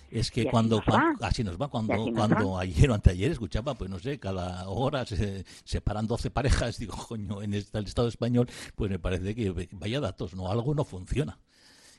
Es 0.09 0.31
que 0.31 0.45
cuando, 0.45 0.81
así 1.19 1.43
nos 1.43 1.59
va, 1.59 1.67
cuando, 1.67 2.13
cuando 2.13 2.57
ayer 2.57 2.89
o 2.89 2.93
anteayer 2.93 3.29
escuchaba, 3.29 3.75
pues 3.75 3.89
no 3.89 3.99
sé, 3.99 4.17
cada 4.19 4.65
hora 4.69 5.05
se 5.05 5.43
separan 5.65 6.07
12 6.07 6.31
parejas, 6.31 6.77
digo, 6.79 6.95
coño, 6.95 7.41
en 7.41 7.53
el 7.53 7.65
Estado 7.73 8.07
español, 8.07 8.49
pues 8.75 8.89
me 8.89 8.99
parece 8.99 9.35
que 9.35 9.67
vaya 9.73 9.99
datos, 9.99 10.33
no, 10.33 10.49
algo 10.49 10.73
no 10.73 10.85
funciona 10.85 11.37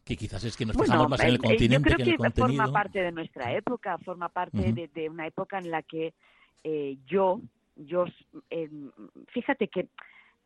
que 0.08 0.16
quizás 0.16 0.42
es 0.42 0.56
que 0.56 0.64
nos 0.64 0.74
fijamos 0.74 1.10
más 1.10 1.20
en 1.20 1.28
el 1.28 1.38
continente 1.38 1.94
que 1.94 2.02
en 2.02 2.08
el 2.08 2.16
contenido. 2.16 2.64
forma 2.64 2.72
parte 2.72 3.00
de 3.00 3.12
nuestra 3.12 3.52
época, 3.52 3.98
forma 3.98 4.30
parte 4.30 4.72
de, 4.72 5.10
una 5.10 5.26
época 5.26 5.58
en 5.58 5.70
la 5.70 5.82
que 5.82 6.14
eh, 6.64 6.96
yo, 7.06 7.42
yo, 7.76 8.06
em, 8.48 8.90
fíjate 9.26 9.68
que 9.68 9.88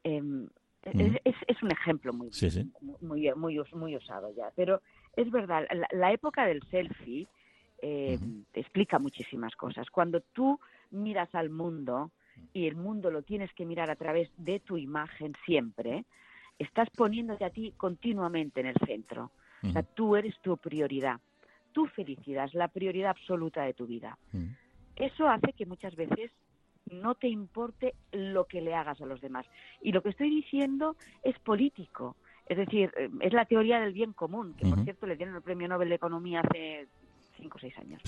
em, 0.02 0.49
es, 0.83 1.37
es, 1.47 1.62
un 1.62 1.71
ejemplo 1.71 2.12
muy, 2.12 2.31
muy, 3.00 3.31
muy, 3.37 3.61
muy, 3.73 3.97
usado 3.97 4.35
ya, 4.35 4.50
pero 4.57 4.83
es 5.14 5.31
verdad, 5.31 5.64
la, 5.92 6.12
época 6.12 6.45
del 6.45 6.61
selfie 6.69 7.28
eh, 7.81 8.19
explica 8.54 8.99
muchísimas 8.99 9.54
cosas. 9.54 9.88
Cuando 9.90 10.23
tú 10.33 10.59
miras 10.90 11.33
al 11.37 11.50
mundo 11.50 12.11
y 12.52 12.66
el 12.66 12.75
mundo 12.75 13.12
lo 13.12 13.23
tienes 13.23 13.52
que 13.52 13.64
mirar 13.64 13.90
a 13.90 13.97
través 13.97 14.28
de 14.38 14.59
tu 14.59 14.76
imagen 14.76 15.35
siempre, 15.47 16.04
estás 16.59 16.90
poniéndote 16.90 17.45
a 17.45 17.50
ti 17.50 17.73
continuamente 17.76 18.61
en 18.61 18.66
el 18.66 18.76
centro. 18.85 19.31
O 19.62 19.71
sea, 19.71 19.83
tú 19.83 20.16
eres 20.16 20.38
tu 20.40 20.57
prioridad. 20.57 21.21
Tu 21.73 21.87
felicidad 21.87 22.45
es 22.47 22.54
la 22.54 22.69
prioridad 22.69 23.11
absoluta 23.11 23.62
de 23.62 23.75
tu 23.75 23.87
vida. 23.87 24.19
Eso 24.97 25.28
hace 25.28 25.52
que 25.52 25.66
muchas 25.66 25.95
veces 25.97 26.31
no 26.90 27.14
te 27.14 27.28
importe 27.28 27.95
lo 28.12 28.47
que 28.47 28.61
le 28.61 28.75
hagas 28.75 29.00
a 29.00 29.07
los 29.07 29.21
demás. 29.21 29.47
Y 29.81 29.92
lo 29.92 30.02
que 30.02 30.11
estoy 30.11 30.31
diciendo 30.31 30.97
es 31.23 31.38
político. 31.38 32.16
Es 32.47 32.59
decir, 32.59 32.92
eh, 32.97 33.09
es 33.21 33.33
la 33.33 33.45
teoría 33.45 33.81
del 33.81 33.92
bien 33.92 34.12
común, 34.12 34.54
que 34.54 34.69
por 34.69 34.83
cierto 34.85 35.07
le 35.07 35.16
dieron 35.16 35.35
el 35.35 35.42
premio 35.42 35.69
Nobel 35.69 35.88
de 35.88 35.95
Economía 35.95 36.40
hace 36.40 36.88
cinco 37.37 37.57
o 37.57 37.61
seis 37.61 37.76
años. 37.78 38.02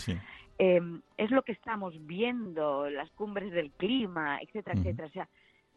Em, 0.59 1.01
es 1.17 1.31
lo 1.31 1.43
que 1.43 1.53
estamos 1.53 1.95
viendo, 2.07 2.89
las 2.91 3.11
cumbres 3.13 3.53
del 3.53 3.71
clima, 3.73 4.39
etcétera, 4.41 4.79
etcétera. 4.79 5.09
O 5.09 5.13
sea, 5.13 5.29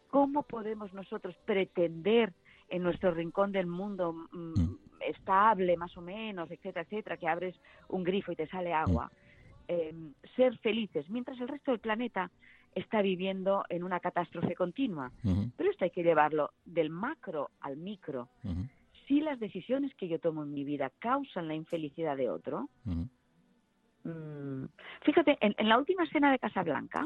¿cómo 0.10 0.44
podemos 0.44 0.94
nosotros 0.94 1.36
pretender 1.46 2.34
en 2.70 2.84
nuestro 2.84 3.12
rincón 3.12 3.52
del 3.52 3.68
mundo 3.68 4.14
mm, 4.14 4.60
mm. 4.60 4.77
Estable, 5.10 5.78
más 5.78 5.96
o 5.98 6.02
menos, 6.02 6.50
etcétera, 6.52 6.82
etcétera, 6.82 7.18
que 7.18 7.28
abres 7.28 7.56
un 7.90 8.04
grifo 8.04 8.32
y 8.32 8.36
te 8.36 8.48
sale 8.48 8.74
agua? 8.74 9.06
Mm. 9.06 9.28
Em, 9.70 10.14
ser 10.36 10.58
felices, 10.60 11.10
mientras 11.10 11.40
el 11.42 11.48
resto 11.50 11.72
del 11.72 11.82
planeta 11.82 12.32
está 12.74 13.02
viviendo 13.02 13.66
en 13.70 13.84
una 13.84 14.00
catástrofe 14.00 14.56
continua. 14.56 15.12
Pero 15.58 15.72
esto 15.72 15.84
hay 15.84 15.90
que 15.90 16.04
llevarlo 16.04 16.52
del 16.64 16.90
macro 16.90 17.50
al 17.60 17.76
micro. 17.76 18.30
Si 19.08 19.20
las 19.20 19.40
decisiones 19.40 19.94
que 19.96 20.08
yo 20.08 20.20
tomo 20.20 20.44
en 20.44 20.54
mi 20.54 20.64
vida 20.64 20.92
causan 21.00 21.48
la 21.48 21.56
infelicidad 21.56 22.16
de 22.16 22.30
otro, 22.30 22.70
fíjate, 25.02 25.38
en, 25.42 25.68
la 25.68 25.78
última 25.78 26.04
escena 26.04 26.32
de 26.32 26.40
Casablanca, 26.40 27.06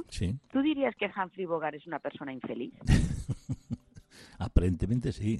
¿tú 0.51 0.61
dirías 0.61 0.95
que 0.95 1.09
Humphrey 1.15 1.45
Bogart 1.45 1.75
es 1.75 1.87
una 1.87 1.99
persona 1.99 2.33
infeliz? 2.33 2.73
Aparentemente 4.39 5.11
sí. 5.11 5.39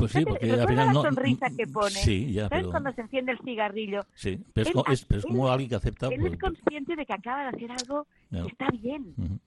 Pues 0.00 0.12
sí, 0.12 0.24
porque 0.24 0.50
al 0.50 0.68
final 0.68 0.92
no. 0.92 1.02
la 1.02 1.10
sonrisa 1.10 1.46
que 1.56 1.66
pone. 1.66 1.90
Sí, 1.90 2.32
ya, 2.32 2.48
¿Sabes 2.48 2.66
cuando 2.66 2.92
se 2.92 3.02
enciende 3.02 3.32
el 3.32 3.38
cigarrillo? 3.40 4.00
Sí, 4.14 4.42
pero 4.52 4.84
es, 4.88 5.06
como 5.22 5.48
alguien 5.48 5.70
que 5.70 5.76
acepta. 5.76 6.08
Él 6.08 6.20
pues, 6.20 6.32
es 6.32 6.38
consciente 6.38 6.96
de 6.96 7.06
que 7.06 7.12
acaba 7.12 7.42
de 7.42 7.56
hacer 7.56 7.70
algo 7.70 8.06
que 8.30 8.48
está 8.48 8.68
bien. 8.70 9.40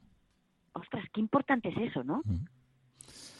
Ostras, 0.73 1.05
qué 1.13 1.19
importante 1.19 1.69
es 1.69 1.77
eso, 1.77 2.03
¿no? 2.03 2.21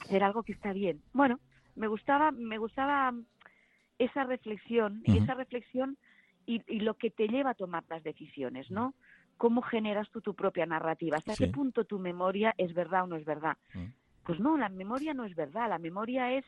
Hacer 0.02 0.24
algo 0.24 0.44
que 0.44 0.52
está 0.54 0.74
bien. 0.74 1.02
Bueno, 1.14 1.40
me 1.76 1.88
gustaba, 1.88 2.32
me 2.32 2.58
gustaba 2.58 3.14
esa 3.98 4.24
reflexión, 4.24 5.02
y 5.06 5.18
esa 5.18 5.34
reflexión 5.34 5.98
y, 6.46 6.62
y, 6.68 6.82
lo 6.82 6.96
que 6.96 7.10
te 7.10 7.28
lleva 7.28 7.52
a 7.52 7.54
tomar 7.54 7.84
las 7.90 8.04
decisiones, 8.04 8.70
¿no? 8.70 8.94
cómo 9.38 9.62
generas 9.62 10.10
tú 10.10 10.22
tu 10.22 10.34
propia 10.36 10.66
narrativa, 10.66 11.18
hasta 11.18 11.36
qué 11.36 11.48
punto 11.48 11.86
tu 11.86 12.00
memoria 12.00 12.54
es 12.58 12.74
verdad 12.74 13.04
o 13.04 13.08
no 13.08 13.16
es 13.16 13.26
verdad. 13.26 13.58
Mm. 13.74 13.86
Pues 14.26 14.40
no, 14.40 14.58
la 14.58 14.70
memoria 14.70 15.14
no 15.14 15.26
es 15.26 15.36
verdad, 15.36 15.68
la 15.70 15.80
memoria 15.80 16.32
es 16.34 16.46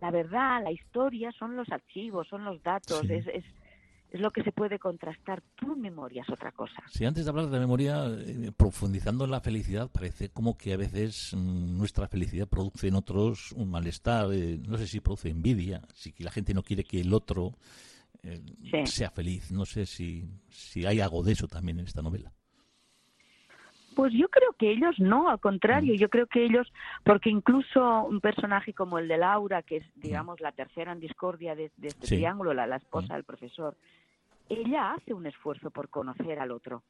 la 0.00 0.10
verdad, 0.10 0.62
la 0.62 0.72
historia, 0.72 1.30
son 1.32 1.56
los 1.56 1.68
archivos, 1.70 2.26
son 2.28 2.44
los 2.44 2.62
datos, 2.62 3.04
es, 3.04 3.26
es, 3.26 3.44
es, 4.10 4.20
lo 4.20 4.30
que 4.30 4.42
se 4.42 4.50
puede 4.50 4.78
contrastar. 4.78 5.42
Tu 5.56 5.76
memoria 5.76 6.22
es 6.22 6.30
otra 6.30 6.52
cosa. 6.52 6.82
Sí, 6.88 7.04
antes 7.04 7.24
de 7.24 7.30
hablar 7.30 7.46
de 7.46 7.52
la 7.52 7.60
memoria, 7.60 8.06
eh, 8.06 8.50
profundizando 8.56 9.24
en 9.24 9.30
la 9.30 9.40
felicidad, 9.40 9.90
parece 9.90 10.30
como 10.30 10.56
que 10.56 10.72
a 10.72 10.78
veces 10.78 11.34
mm, 11.36 11.76
nuestra 11.76 12.08
felicidad 12.08 12.48
produce 12.48 12.88
en 12.88 12.94
otros 12.94 13.52
un 13.52 13.70
malestar, 13.70 14.32
eh, 14.32 14.58
no 14.66 14.78
sé 14.78 14.86
si 14.86 15.00
produce 15.00 15.28
envidia, 15.28 15.82
si 15.94 16.14
la 16.18 16.30
gente 16.30 16.54
no 16.54 16.62
quiere 16.62 16.84
que 16.84 17.00
el 17.00 17.12
otro 17.12 17.52
eh, 18.22 18.42
sea 18.86 19.10
feliz. 19.10 19.50
No 19.50 19.66
sé 19.66 19.84
si, 19.86 20.30
si 20.48 20.86
hay 20.86 21.00
algo 21.00 21.22
de 21.22 21.32
eso 21.32 21.46
también 21.46 21.78
en 21.78 21.86
esta 21.86 22.02
novela. 22.02 22.32
Pues 23.94 24.12
yo 24.12 24.28
creo 24.28 24.52
que 24.58 24.70
ellos 24.70 24.98
no, 24.98 25.28
al 25.28 25.40
contrario, 25.40 25.94
mm. 25.94 25.96
yo 25.96 26.08
creo 26.08 26.26
que 26.26 26.44
ellos, 26.44 26.72
porque 27.04 27.30
incluso 27.30 28.04
un 28.04 28.20
personaje 28.20 28.72
como 28.72 28.98
el 28.98 29.08
de 29.08 29.18
Laura, 29.18 29.62
que 29.62 29.78
es, 29.78 29.84
digamos, 29.96 30.40
la 30.40 30.52
tercera 30.52 30.92
en 30.92 31.00
discordia 31.00 31.54
de, 31.54 31.70
este 31.82 32.06
triángulo, 32.06 32.54
la, 32.54 32.76
esposa 32.76 33.14
mm. 33.14 33.16
del 33.16 33.24
profesor, 33.24 33.76
ella 34.48 34.92
hace 34.92 35.14
un 35.14 35.26
esfuerzo 35.26 35.70
por 35.70 35.88
conocer 35.88 36.38
al 36.38 36.50
otro. 36.50 36.82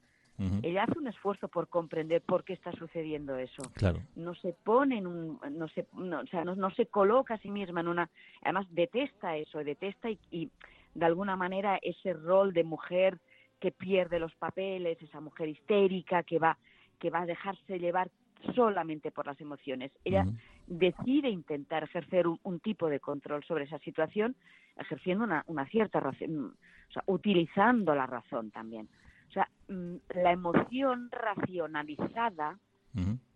Ella 0.62 0.84
hace 0.84 0.98
un 0.98 1.06
esfuerzo 1.06 1.48
por 1.48 1.68
comprender 1.68 2.22
por 2.22 2.44
qué 2.44 2.54
está 2.54 2.72
sucediendo 2.72 3.36
eso. 3.36 3.62
Claro. 3.74 3.98
No 4.16 4.34
se 4.34 4.54
pone 4.54 4.96
en 4.96 5.06
un, 5.06 5.38
no 5.50 5.68
se, 5.68 5.86
o 5.92 6.26
sea, 6.30 6.46
no, 6.46 6.70
se 6.70 6.86
coloca 6.86 7.34
a 7.34 7.38
sí 7.38 7.50
misma 7.50 7.82
en 7.82 7.88
una, 7.88 8.08
además 8.40 8.66
detesta 8.70 9.36
eso, 9.36 9.58
detesta 9.58 10.08
y 10.08 10.50
de 10.94 11.04
alguna 11.04 11.36
manera 11.36 11.78
ese 11.82 12.14
rol 12.14 12.54
de 12.54 12.64
mujer 12.64 13.18
que 13.60 13.70
pierde 13.70 14.18
los 14.18 14.34
papeles, 14.34 15.00
esa 15.02 15.20
mujer 15.20 15.48
histérica 15.48 16.22
que 16.22 16.38
va, 16.38 16.56
que 17.00 17.10
va 17.10 17.22
a 17.22 17.26
dejarse 17.26 17.78
llevar 17.78 18.10
solamente 18.54 19.10
por 19.10 19.26
las 19.26 19.40
emociones. 19.40 19.90
Ella 20.04 20.26
decide 20.66 21.28
intentar 21.28 21.82
ejercer 21.82 22.26
un, 22.26 22.60
tipo 22.60 22.88
de 22.88 23.00
control 23.00 23.44
sobre 23.44 23.64
esa 23.64 23.78
situación, 23.80 24.36
ejerciendo 24.76 25.24
una, 25.24 25.44
una 25.46 25.66
cierta 25.66 26.00
razón, 26.00 26.54
o 26.88 26.92
sea, 26.92 27.02
utilizando 27.06 27.94
la 27.94 28.06
razón 28.06 28.50
también. 28.50 28.88
O 29.28 29.32
sea, 29.32 29.48
mm, 29.68 29.96
la 30.14 30.32
emoción 30.32 31.10
racionalizada 31.10 32.58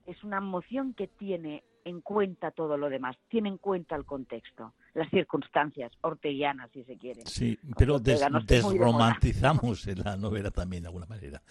es 0.07 0.25
una 0.25 0.39
emoción 0.39 0.95
que 0.95 1.07
tiene 1.07 1.63
en 1.85 2.01
cuenta 2.01 2.51
todo 2.51 2.77
lo 2.77 2.89
demás, 2.89 3.17
tiene 3.29 3.49
en 3.51 3.59
cuenta 3.59 3.95
el 3.95 4.05
contexto, 4.05 4.75
las 4.95 5.09
circunstancias 5.11 5.93
orteguianas, 6.01 6.71
si 6.73 6.83
se 6.85 6.97
quiere. 6.97 7.23
Sí, 7.27 7.59
pero 7.77 7.99
desromantizamos 7.99 9.87
en 9.89 10.01
la 10.03 10.17
novela 10.17 10.51
también 10.51 10.83
de 10.83 10.89
alguna 10.89 11.07
manera. 11.07 11.43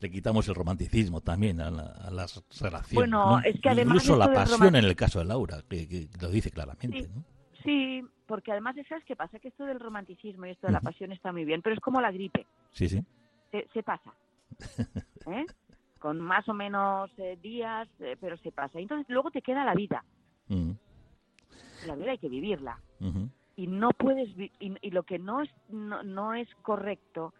Le 0.00 0.10
quitamos 0.10 0.48
el 0.48 0.54
romanticismo 0.54 1.20
también 1.20 1.60
a, 1.60 1.70
las 1.70 2.42
relaciones. 2.60 2.94
Bueno, 2.94 3.40
es 3.44 3.60
que 3.60 3.68
además. 3.68 3.96
Incluso 3.96 4.16
la 4.16 4.32
pasión 4.32 4.76
en 4.76 4.84
el 4.84 4.96
caso 4.96 5.18
de 5.18 5.24
Laura, 5.26 5.62
que, 5.68 6.08
lo 6.20 6.28
dice 6.28 6.50
claramente. 6.50 7.02
Sí, 7.02 7.10
sí, 7.62 8.02
porque 8.26 8.52
además, 8.52 8.76
¿sabes 8.88 9.04
qué 9.04 9.16
pasa? 9.16 9.38
Que 9.38 9.48
esto 9.48 9.64
del 9.64 9.80
romanticismo 9.80 10.46
y 10.46 10.50
esto 10.50 10.66
de 10.66 10.72
la 10.72 10.80
pasión 10.80 11.12
está 11.12 11.32
muy 11.32 11.44
bien, 11.44 11.62
pero 11.62 11.74
es 11.74 11.80
como 11.80 12.00
la 12.00 12.10
gripe. 12.10 12.46
Sí, 12.72 12.88
sí. 12.88 13.04
Se, 13.50 13.66
se 13.72 13.82
pasa. 13.82 14.12
¿Eh? 15.26 15.46
con 16.04 16.20
más 16.20 16.46
o 16.50 16.52
menos 16.52 17.10
eh, 17.16 17.38
días, 17.40 17.88
eh, 17.98 18.14
pero 18.20 18.36
se 18.36 18.52
pasa. 18.52 18.78
Entonces 18.78 19.06
luego 19.08 19.30
te 19.30 19.40
queda 19.40 19.64
la 19.64 19.72
vida. 19.72 20.04
La 21.86 21.94
vida 21.94 22.10
hay 22.10 22.18
que 22.18 22.28
vivirla. 22.28 22.78
Y 23.56 23.66
no 23.68 23.88
puedes 23.88 24.28
y, 24.60 24.90
lo 24.90 25.04
que 25.04 25.18
no 25.18 25.40
es 25.40 25.48
no, 25.70 26.02
no, 26.02 26.34
es 26.34 26.46
correcto, 26.60 27.32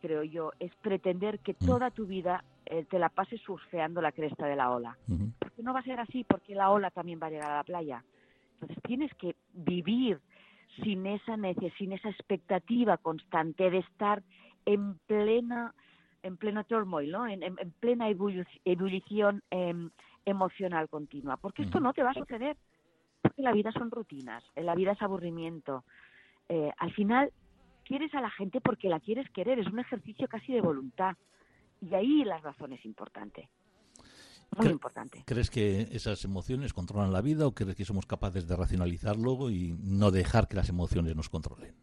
creo 0.00 0.22
yo, 0.22 0.52
es 0.58 0.74
pretender 0.76 1.38
que 1.40 1.52
mm. 1.52 1.66
toda 1.66 1.90
tu 1.90 2.06
vida 2.06 2.44
eh, 2.66 2.84
te 2.84 2.98
la 2.98 3.08
pases 3.08 3.40
surfeando 3.40 4.00
la 4.00 4.12
cresta 4.12 4.46
de 4.46 4.56
la 4.56 4.70
ola. 4.70 4.96
Porque 5.38 5.62
no 5.62 5.72
va 5.72 5.80
a 5.80 5.84
ser 5.84 6.00
así, 6.00 6.24
porque 6.24 6.54
la 6.54 6.70
ola 6.70 6.90
también 6.90 7.20
va 7.22 7.28
a 7.28 7.30
llegar 7.30 7.50
a 7.50 7.56
la 7.56 7.64
playa. 7.64 8.04
Entonces 8.54 8.82
tienes 8.82 9.12
que 9.14 9.36
vivir 9.52 10.20
sin 10.82 11.06
esa 11.06 11.36
sin 11.76 11.92
esa 11.92 12.08
expectativa 12.08 12.96
constante 12.96 13.70
de 13.70 13.78
estar 13.78 14.22
en 14.66 14.94
plena 15.06 15.74
en 16.22 16.36
pleno 16.36 16.64
turmoil, 16.64 17.10
¿no? 17.10 17.26
en, 17.26 17.40
plena 17.80 18.08
ebullición 18.08 19.42
em, 19.50 19.90
emocional 20.24 20.88
continua, 20.88 21.38
porque 21.38 21.62
esto 21.62 21.80
no 21.80 21.92
te 21.92 22.02
va 22.02 22.10
a 22.10 22.14
suceder. 22.14 22.56
Porque 23.22 23.42
la 23.42 23.52
vida 23.52 23.70
son 23.72 23.90
rutinas, 23.90 24.42
eh, 24.54 24.62
la 24.62 24.74
vida 24.74 24.92
es 24.92 25.02
aburrimiento. 25.02 25.84
Eh, 26.48 26.70
al 26.78 26.92
final, 26.92 27.32
quieres 27.90 28.14
a 28.14 28.20
la 28.20 28.30
gente 28.30 28.60
porque 28.60 28.88
la 28.88 29.00
quieres 29.00 29.28
querer, 29.30 29.58
es 29.58 29.66
un 29.66 29.80
ejercicio 29.80 30.28
casi 30.28 30.52
de 30.52 30.60
voluntad. 30.60 31.16
Y 31.80 31.92
ahí 31.92 32.22
la 32.22 32.38
razón 32.38 32.72
es 32.72 32.84
importante. 32.84 33.48
Muy 34.56 34.68
importante. 34.68 35.24
¿Crees 35.26 35.50
que 35.50 35.88
esas 35.90 36.24
emociones 36.24 36.72
controlan 36.72 37.12
la 37.12 37.20
vida 37.20 37.48
o 37.48 37.52
crees 37.52 37.74
que 37.74 37.84
somos 37.84 38.06
capaces 38.06 38.46
de 38.46 38.54
racionalizarlo 38.54 39.50
y 39.50 39.76
no 39.82 40.12
dejar 40.12 40.46
que 40.46 40.54
las 40.54 40.68
emociones 40.68 41.16
nos 41.16 41.28
controlen? 41.28 41.74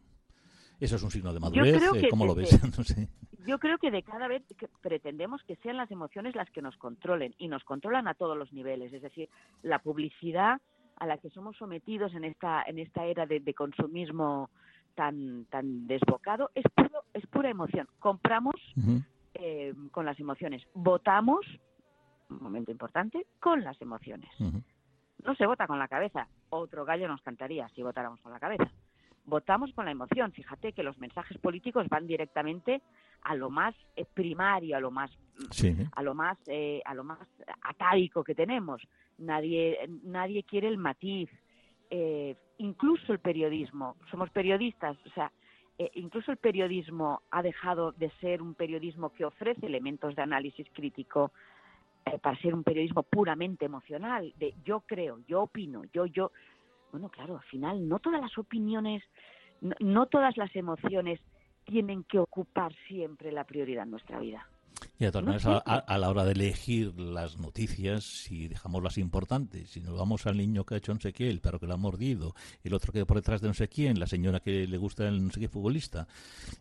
Eso 0.79 0.95
es 0.95 1.03
un 1.03 1.11
signo 1.11 1.33
de 1.33 1.41
madurez. 1.41 1.75
Eh, 1.75 2.07
¿Cómo 2.09 2.25
lo 2.25 2.35
ves? 2.35 2.51
Yo 3.45 3.59
creo 3.59 3.77
que 3.77 3.91
de 3.91 4.03
cada 4.03 4.29
vez 4.29 4.43
pretendemos 4.81 5.43
que 5.43 5.57
sean 5.57 5.75
las 5.75 5.91
emociones 5.91 6.35
las 6.35 6.49
que 6.51 6.61
nos 6.61 6.77
controlen 6.77 7.35
y 7.37 7.49
nos 7.49 7.65
controlan 7.65 8.07
a 8.07 8.13
todos 8.13 8.37
los 8.37 8.53
niveles. 8.53 8.93
Es 8.93 9.01
decir, 9.01 9.27
la 9.61 9.79
publicidad 9.79 10.61
a 10.95 11.05
la 11.05 11.17
que 11.17 11.29
somos 11.31 11.57
sometidos 11.57 12.13
en 12.13 12.23
esta 12.23 12.63
en 12.63 12.79
esta 12.79 13.05
era 13.05 13.25
de, 13.25 13.53
consumismo 13.53 14.49
tan 14.97 15.45
tan 15.45 15.85
desbocado 15.85 16.49
es 16.55 16.65
puro, 16.75 17.03
es 17.13 17.25
pura 17.27 17.49
emoción. 17.49 17.87
Compramos 17.99 18.55
eh, 19.35 19.73
con 19.91 20.05
las 20.05 20.19
emociones, 20.19 20.63
votamos, 20.73 21.45
un 22.29 22.41
momento 22.41 22.71
importante, 22.71 23.27
con 23.39 23.63
las 23.63 23.79
emociones. 23.79 24.29
No 25.23 25.35
se 25.35 25.45
vota 25.45 25.67
con 25.67 25.77
la 25.79 25.87
cabeza. 25.87 26.27
Otro 26.49 26.83
gallo 26.83 27.07
nos 27.07 27.21
cantaría 27.21 27.69
si 27.69 27.83
votáramos 27.83 28.19
con 28.21 28.33
la 28.33 28.39
cabeza 28.39 28.69
votamos 29.27 29.71
con 29.73 29.85
la 29.85 29.91
emoción. 29.91 30.31
Fíjate 30.31 30.71
que 30.73 30.83
los 30.83 30.97
mensajes 30.97 31.37
políticos 31.37 31.87
van 31.89 32.07
directamente 32.07 32.81
a 33.21 33.35
lo 33.35 33.49
más 33.49 33.75
eh, 33.95 34.05
primario, 34.11 34.75
a 34.75 34.79
lo 34.79 34.89
más 34.89 35.11
a 35.93 36.01
lo 36.01 36.15
más 36.15 36.37
eh, 36.47 36.81
a 36.85 36.95
lo 36.95 37.03
más 37.03 37.19
atávico 37.61 38.23
que 38.23 38.33
tenemos. 38.33 38.81
Nadie 39.19 39.77
nadie 40.03 40.43
quiere 40.43 40.67
el 40.67 40.77
matiz. 40.77 41.29
Eh, 41.89 42.35
incluso 42.57 43.13
el 43.13 43.19
periodismo, 43.19 43.95
somos 44.11 44.29
periodistas, 44.29 44.97
o 45.05 45.09
sea, 45.11 45.31
incluso 45.93 46.31
el 46.31 46.37
periodismo 46.37 47.21
ha 47.29 47.43
dejado 47.43 47.91
de 47.91 48.09
ser 48.19 48.41
un 48.41 48.55
periodismo 48.55 49.13
que 49.13 49.25
ofrece 49.25 49.67
elementos 49.67 50.15
de 50.15 50.23
análisis 50.23 50.65
crítico 50.73 51.31
para 52.21 52.35
ser 52.39 52.55
un 52.55 52.63
periodismo 52.63 53.03
puramente 53.03 53.65
emocional, 53.65 54.33
de 54.37 54.55
yo 54.65 54.79
creo, 54.81 55.19
yo 55.27 55.43
opino, 55.43 55.83
yo 55.93 56.07
yo 56.07 56.31
bueno, 56.91 57.09
claro, 57.09 57.37
al 57.37 57.43
final 57.43 57.87
no 57.87 57.99
todas 57.99 58.21
las 58.21 58.37
opiniones, 58.37 59.03
no, 59.79 60.05
todas 60.07 60.37
las 60.37 60.55
emociones 60.55 61.19
tienen 61.65 62.03
que 62.03 62.19
ocupar 62.19 62.73
siempre 62.87 63.31
la 63.31 63.43
prioridad 63.43 63.83
en 63.83 63.91
nuestra 63.91 64.19
vida. 64.19 64.47
Y 64.99 65.05
a, 65.05 65.09
a, 65.09 65.97
la 65.99 66.09
hora 66.09 66.25
de 66.25 66.31
elegir 66.31 66.99
las 66.99 67.37
noticias, 67.37 68.03
si 68.03 68.47
dejamos 68.47 68.81
las 68.81 68.97
importantes, 68.97 69.69
si 69.69 69.79
nos 69.79 69.95
vamos 69.95 70.25
al 70.25 70.37
niño 70.37 70.65
que 70.65 70.73
ha 70.73 70.77
hecho 70.77 70.91
no 70.91 70.99
sé 70.99 71.13
qué, 71.13 71.29
el 71.29 71.39
perro 71.39 71.59
que 71.59 71.67
lo 71.67 71.75
ha 71.75 71.77
mordido, 71.77 72.33
el 72.63 72.73
otro 72.73 72.91
que 72.91 73.05
por 73.05 73.17
detrás 73.17 73.41
de 73.41 73.47
no 73.47 73.53
sé 73.53 73.67
quién, 73.67 73.99
la 73.99 74.07
señora 74.07 74.39
que 74.39 74.65
le 74.65 74.77
gusta 74.77 75.07
el 75.07 75.23
no 75.23 75.31
sé 75.31 75.39
qué 75.39 75.49
futbolista, 75.49 76.07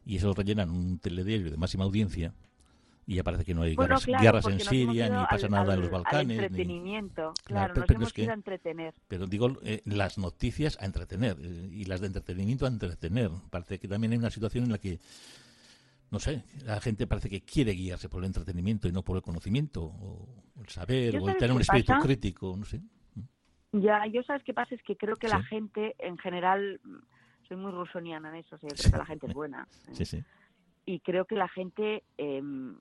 y 0.05 0.17
eso 0.17 0.35
rellenan 0.35 0.69
un 0.69 0.99
telediario 0.99 1.51
de 1.51 1.57
máxima 1.57 1.85
audiencia, 1.85 2.35
y 3.07 3.15
ya 3.15 3.23
parece 3.23 3.45
que 3.45 3.55
no 3.55 3.63
hay 3.63 3.77
guerras, 3.77 4.47
en 4.47 4.61
Siria, 4.61 5.09
ni 5.09 5.25
pasa 5.27 5.49
nada 5.49 5.75
en 5.75 5.81
los 5.81 5.91
Balcanes. 5.91 6.39
entretenimiento, 6.39 7.33
claro, 7.45 7.75
nos 7.75 7.89
hemos 7.89 8.19
ido 8.19 8.31
a 8.33 8.35
entretener. 8.35 8.95
Pero 9.07 9.27
digo, 9.27 9.57
eh, 9.63 9.81
las 9.85 10.19
noticias 10.19 10.77
a 10.81 10.87
entretener, 10.87 11.37
eh, 11.41 11.69
y 11.71 11.85
las 11.85 12.01
de 12.01 12.09
entretenimiento 12.09 12.67
a 12.67 12.69
entretener. 12.69 13.31
Parece 13.49 13.79
que 13.79 13.87
también 13.87 14.13
hay 14.13 14.19
una 14.19 14.31
situación 14.31 14.65
en 14.65 14.73
la 14.73 14.79
que, 14.79 14.99
no 16.11 16.19
sé, 16.19 16.45
la 16.65 16.81
gente 16.81 17.07
parece 17.07 17.29
que 17.29 17.43
quiere 17.43 17.73
guiarse 17.73 18.09
por 18.09 18.23
el 18.23 18.27
entretenimiento 18.27 18.89
y 18.89 18.93
no 18.93 19.03
por 19.03 19.17
el 19.17 19.23
conocimiento, 19.23 19.85
o 19.85 20.45
el 20.61 20.69
saber, 20.69 21.17
o 21.17 21.29
el 21.29 21.37
tener 21.37 21.55
un 21.55 21.61
espíritu 21.61 21.93
crítico, 22.01 22.55
no 22.57 22.65
sé. 22.65 22.81
Ya, 23.73 24.07
yo 24.07 24.23
sabes 24.23 24.43
qué 24.45 24.55
pasa, 24.55 24.75
es 24.75 24.83
que 24.83 24.97
creo 24.97 25.17
que 25.17 25.29
la 25.29 25.43
gente, 25.43 25.95
en 25.99 26.17
general, 26.19 26.81
soy 27.49 27.57
muy 27.57 27.73
rusoniana 27.73 28.31
en 28.31 28.37
eso, 28.37 28.57
o 28.57 28.59
creo 28.59 28.93
que 28.93 28.99
la 28.99 29.07
gente 29.07 29.27
es 29.27 29.35
buena. 29.35 29.69
Sí, 29.93 30.05
sí 30.05 30.25
y 30.87 31.01
creo 31.01 31.25
que 31.25 31.35
la 31.35 31.49
gente 31.49 32.05
em, 32.17 32.77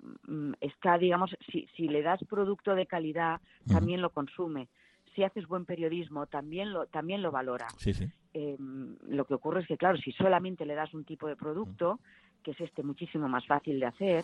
está, 0.62 0.98
digamos, 0.98 1.36
si, 1.52 1.68
si, 1.76 1.88
le 1.88 2.04
das 2.04 2.20
producto 2.30 2.76
de 2.76 2.86
calidad, 2.86 3.42
también 3.68 4.02
lo 4.02 4.12
consume. 4.12 4.70
Si 5.16 5.24
haces 5.24 5.48
buen 5.48 5.66
periodismo, 5.66 6.28
también 6.28 6.72
lo, 6.72 6.86
también 6.86 7.24
lo 7.24 7.32
valora. 7.32 7.68
Em, 8.34 8.96
lo 9.08 9.26
que 9.26 9.34
ocurre 9.34 9.62
es 9.62 9.68
que, 9.68 9.78
claro, 9.78 9.98
si 9.98 10.12
solamente 10.12 10.66
le 10.66 10.76
das 10.76 10.94
un 10.94 11.04
tipo 11.04 11.28
de 11.28 11.36
producto, 11.36 12.00
que 12.46 12.52
es 12.52 12.62
este 12.62 12.84
muchísimo 12.84 13.28
más 13.28 13.46
fácil 13.48 13.80
de 13.80 13.88
hacer, 13.88 14.24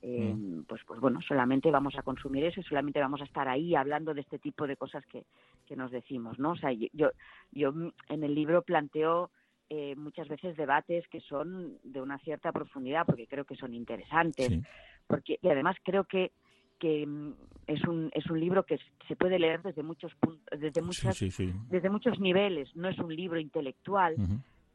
em, 0.00 0.64
pues, 0.64 0.80
pues 0.86 0.98
bueno, 0.98 1.20
solamente 1.20 1.70
vamos 1.70 1.94
a 1.98 2.02
consumir 2.02 2.44
eso 2.44 2.60
y 2.60 2.64
solamente 2.64 2.98
vamos 3.00 3.20
a 3.20 3.24
estar 3.24 3.46
ahí 3.48 3.74
hablando 3.74 4.14
de 4.14 4.22
este 4.22 4.38
tipo 4.38 4.66
de 4.66 4.78
cosas 4.78 5.04
que, 5.04 5.26
que 5.66 5.76
nos 5.76 5.90
decimos, 5.90 6.38
¿no? 6.38 6.52
O 6.52 6.56
sea, 6.56 6.72
yo, 6.72 7.10
yo 7.52 7.74
en 8.08 8.24
el 8.24 8.34
libro 8.34 8.62
planteo 8.62 9.30
eh, 9.68 9.94
muchas 9.94 10.26
veces 10.26 10.56
debates 10.56 11.06
que 11.08 11.20
son 11.20 11.76
de 11.84 12.00
una 12.00 12.18
cierta 12.20 12.50
profundidad, 12.50 13.04
porque 13.04 13.26
creo 13.26 13.44
que 13.44 13.56
son 13.56 13.74
interesantes, 13.74 14.58
porque 15.06 15.38
y 15.42 15.48
además 15.48 15.76
creo 15.84 16.04
que 16.04 16.32
que 16.78 17.06
mm, 17.06 17.34
es 17.66 17.84
un 17.84 18.10
es 18.14 18.24
un 18.30 18.40
libro 18.40 18.64
que 18.64 18.78
se 19.06 19.16
puede 19.16 19.38
leer 19.38 19.60
desde 19.60 19.82
muchos 19.82 20.14
puntos, 20.14 20.58
desde 20.58 20.80
muchas 20.80 21.20
desde 21.68 21.90
muchos 21.90 22.18
niveles. 22.18 22.74
No 22.74 22.88
es 22.88 22.98
un 22.98 23.14
libro 23.14 23.38
intelectual, 23.38 24.16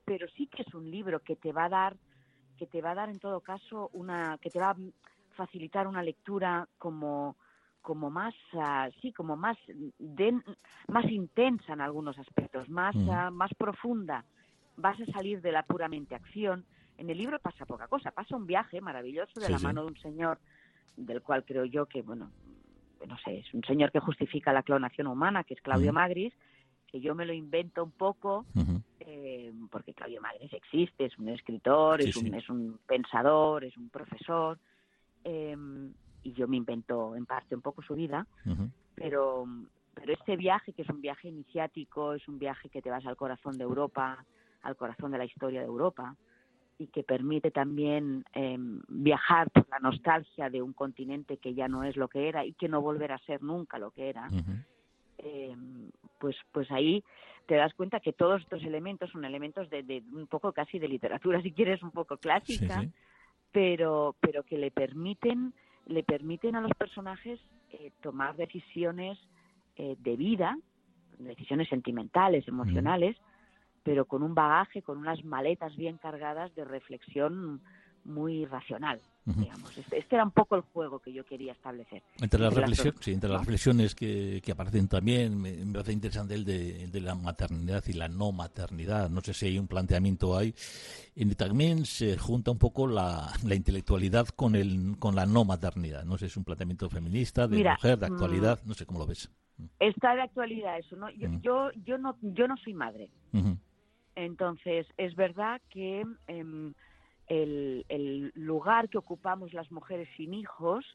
pero 0.06 0.28
sí 0.38 0.46
que 0.48 0.62
es 0.62 0.74
un 0.76 0.90
libro 0.92 1.20
que 1.22 1.36
te 1.36 1.52
va 1.52 1.66
a 1.66 1.70
dar 1.70 1.98
que 2.58 2.66
te 2.66 2.82
va 2.82 2.92
a 2.92 2.96
dar 2.96 3.10
en 3.10 3.20
todo 3.20 3.42
caso 3.42 3.90
una 3.94 4.38
que 4.40 4.50
te 4.50 4.60
va 4.60 4.72
a 4.72 4.78
facilitar 5.36 5.88
una 5.88 6.04
lectura 6.04 6.68
como 6.78 7.36
como 7.82 8.10
más 8.10 8.34
uh, 8.54 8.92
sí 9.02 9.12
como 9.12 9.36
más 9.36 9.58
más 10.88 11.06
intensa 11.12 11.74
en 11.74 11.82
algunos 11.82 12.18
aspectos 12.18 12.70
más 12.70 12.96
uh, 12.96 13.32
más 13.32 13.54
profunda. 13.56 14.26
Vas 14.78 15.00
a 15.00 15.06
salir 15.12 15.42
de 15.42 15.54
la 15.54 15.64
puramente 15.64 16.16
acción. 16.16 16.66
En 16.98 17.10
el 17.10 17.18
libro 17.18 17.40
pasa 17.40 17.66
poca 17.66 17.88
cosa, 17.88 18.12
pasa 18.12 18.36
un 18.36 18.46
viaje 18.46 18.82
maravilloso 18.82 19.40
de 19.40 19.50
la 19.50 19.60
mano 19.60 19.82
de 19.84 19.88
un 19.88 19.98
señor 19.98 20.40
del 20.98 21.22
cual 21.22 21.44
creo 21.44 21.66
yo 21.66 21.86
que, 21.86 22.02
bueno, 22.02 22.32
no 23.08 23.18
sé, 23.20 23.40
es 23.40 23.54
un 23.54 23.64
señor 23.64 23.92
que 23.92 24.00
justifica 24.00 24.54
la 24.54 24.64
clonación 24.64 25.08
humana, 25.08 25.44
que 25.44 25.54
es 25.54 25.62
Claudio 25.62 25.94
Magris, 25.94 26.34
que 26.88 27.00
yo 27.00 27.16
me 27.16 27.26
lo 27.26 27.34
invento 27.34 27.84
un 27.84 27.92
poco, 27.92 28.46
eh, 29.06 29.54
porque 29.70 29.94
Claudio 29.94 30.22
Magris 30.22 30.54
existe, 30.54 31.06
es 31.06 31.18
un 31.18 31.30
escritor, 31.30 32.02
es, 32.02 32.16
un, 32.16 32.34
es 32.34 32.50
un 32.50 32.80
pensador, 32.88 33.64
es 33.64 33.78
un 33.78 33.90
profesor, 33.90 34.58
em, 35.24 35.94
y 36.24 36.34
yo 36.34 36.48
me 36.48 36.58
invento 36.58 37.16
en 37.16 37.26
parte 37.26 37.56
un 37.56 37.62
poco 37.62 37.84
su 37.84 37.94
vida, 37.94 38.26
pero, 38.96 39.46
pero 39.94 40.14
este 40.14 40.36
viaje, 40.36 40.74
que 40.74 40.82
es 40.82 40.90
un 40.90 41.02
viaje 41.02 41.28
iniciático, 41.28 42.14
es 42.14 42.28
un 42.28 42.40
viaje 42.40 42.70
que 42.70 42.82
te 42.82 42.90
vas 42.90 43.06
al 43.06 43.16
corazón 43.16 43.58
de 43.58 43.64
Europa, 43.64 44.26
al 44.64 44.76
corazón 44.76 45.12
de 45.12 45.20
la 45.20 45.26
historia 45.26 45.60
de 45.60 45.68
Europa 45.68 46.16
y 46.78 46.88
que 46.88 47.04
permite 47.04 47.52
también 47.52 48.26
em, 48.34 48.82
viajar 48.88 49.50
por 49.52 49.68
la 49.70 49.80
nostalgia 49.80 50.50
de 50.50 50.62
un 50.62 50.74
continente 50.74 51.38
que 51.38 51.54
ya 51.54 51.68
no 51.68 51.84
es 51.84 51.96
lo 51.96 52.08
que 52.08 52.28
era 52.28 52.44
y 52.44 52.54
que 52.54 52.68
no 52.68 52.82
volverá 52.82 53.16
a 53.16 53.20
ser 53.20 53.42
nunca 53.44 53.78
lo 53.78 53.92
que 53.92 54.10
era, 54.10 54.30
em, 55.18 55.92
pues, 56.20 56.36
pues 56.52 56.70
ahí 56.72 57.04
te 57.46 57.56
das 57.56 57.74
cuenta 57.74 58.00
que 58.00 58.14
todos 58.14 58.42
estos 58.42 58.64
elementos 58.64 59.12
son 59.12 59.26
elementos 59.26 59.70
de, 59.70 60.04
un 60.12 60.28
poco 60.28 60.52
casi 60.52 60.80
de 60.80 60.88
literatura, 60.88 61.42
si 61.44 61.52
quieres, 61.52 61.84
un 61.84 61.92
poco 61.92 62.18
clásica, 62.18 62.84
pero 63.52 64.16
pero 64.20 64.44
que 64.44 64.58
le 64.58 64.72
permiten 64.72 65.54
le 65.86 66.04
permiten 66.04 66.56
a 66.56 66.62
los 66.62 66.72
personajes 66.78 67.40
eh, 67.72 67.92
tomar 68.02 68.36
decisiones 68.36 69.20
eh, 69.78 69.96
de 70.00 70.16
vida, 70.16 70.58
decisiones 71.20 71.70
sentimentales, 71.70 72.48
emocionales, 72.48 73.16
pero 73.84 74.06
con 74.06 74.24
un 74.24 74.34
bagaje, 74.34 74.82
con 74.82 74.98
unas 74.98 75.24
maletas 75.24 75.76
bien 75.76 75.98
cargadas 75.98 76.54
de 76.56 76.66
reflexión 76.66 77.62
muy 78.06 78.46
racional. 78.46 79.02
Digamos. 79.26 79.76
Este, 79.76 79.98
este, 79.98 80.16
era 80.16 80.24
un 80.24 80.30
poco 80.30 80.56
el 80.56 80.62
juego 80.62 81.00
que 81.00 81.12
yo 81.12 81.26
quería 81.26 81.54
establecer. 81.54 82.04
Entre 82.22 82.40
las, 82.40 82.54
sí, 83.00 83.12
entre 83.12 83.28
las 83.28 83.40
reflexiones 83.40 83.96
que, 83.96 84.40
que, 84.44 84.52
aparecen 84.52 84.88
también, 84.88 85.42
me, 85.42 85.52
parece 85.74 85.94
interesante 85.94 86.36
el 86.36 86.46
de, 86.46 86.88
de, 86.88 87.02
la 87.02 87.16
maternidad 87.16 87.84
y 87.88 87.94
la 87.94 88.08
no 88.08 88.32
maternidad. 88.32 89.10
No 89.10 89.22
sé 89.22 89.34
si 89.34 89.48
hay 89.48 89.58
un 89.58 89.68
planteamiento 89.68 90.38
ahí. 90.38 90.54
Y 91.16 91.26
también 91.34 91.86
se 91.86 92.20
junta 92.20 92.52
un 92.52 92.60
poco 92.60 92.86
la, 92.86 93.32
la 93.44 93.56
intelectualidad 93.56 94.28
con, 94.28 94.56
el, 94.56 94.96
con 95.00 95.16
la 95.16 95.26
no 95.26 95.44
maternidad. 95.44 96.04
No 96.04 96.20
sé, 96.20 96.26
si 96.26 96.34
es 96.34 96.38
un 96.38 96.44
planteamiento 96.44 96.88
feminista, 96.88 97.48
de 97.48 97.64
mujer, 97.64 97.98
de 97.98 98.06
actualidad, 98.06 98.60
mm, 98.64 98.68
no 98.68 98.74
sé 98.76 98.86
cómo 98.86 99.00
lo 99.00 99.08
ves. 99.08 99.32
Está 99.80 100.14
de 100.14 100.22
actualidad 100.22 100.78
eso, 100.78 100.96
¿no? 100.98 101.10
Yo, 101.10 101.30
yo, 101.42 101.72
yo, 101.84 101.98
no, 101.98 102.16
yo 102.22 102.48
no 102.48 102.58
soy 102.58 102.76
madre. 102.76 103.10
Entonces, 104.16 104.88
es 104.98 105.16
verdad 105.16 105.62
que 105.70 106.06
em, 106.28 106.74
el, 107.28 108.32
lugar 108.36 108.90
que 108.90 108.98
ocupamos 108.98 109.54
las 109.54 109.72
mujeres 109.72 110.08
sin 110.18 110.34
hijos 110.34 110.86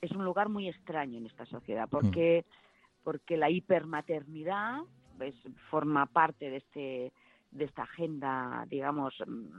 es 0.00 0.10
un 0.12 0.24
lugar 0.24 0.48
muy 0.48 0.68
extraño 0.68 1.18
en 1.18 1.26
esta 1.26 1.46
sociedad, 1.46 1.88
porque, 1.90 2.44
porque 3.02 3.36
la 3.36 3.50
hipermaternidad 3.50 4.80
pues, 5.18 5.34
forma 5.70 6.06
parte 6.06 6.50
de 6.50 6.56
este 6.58 7.12
de 7.50 7.64
esta 7.64 7.82
agenda, 7.82 8.66
digamos, 8.68 9.14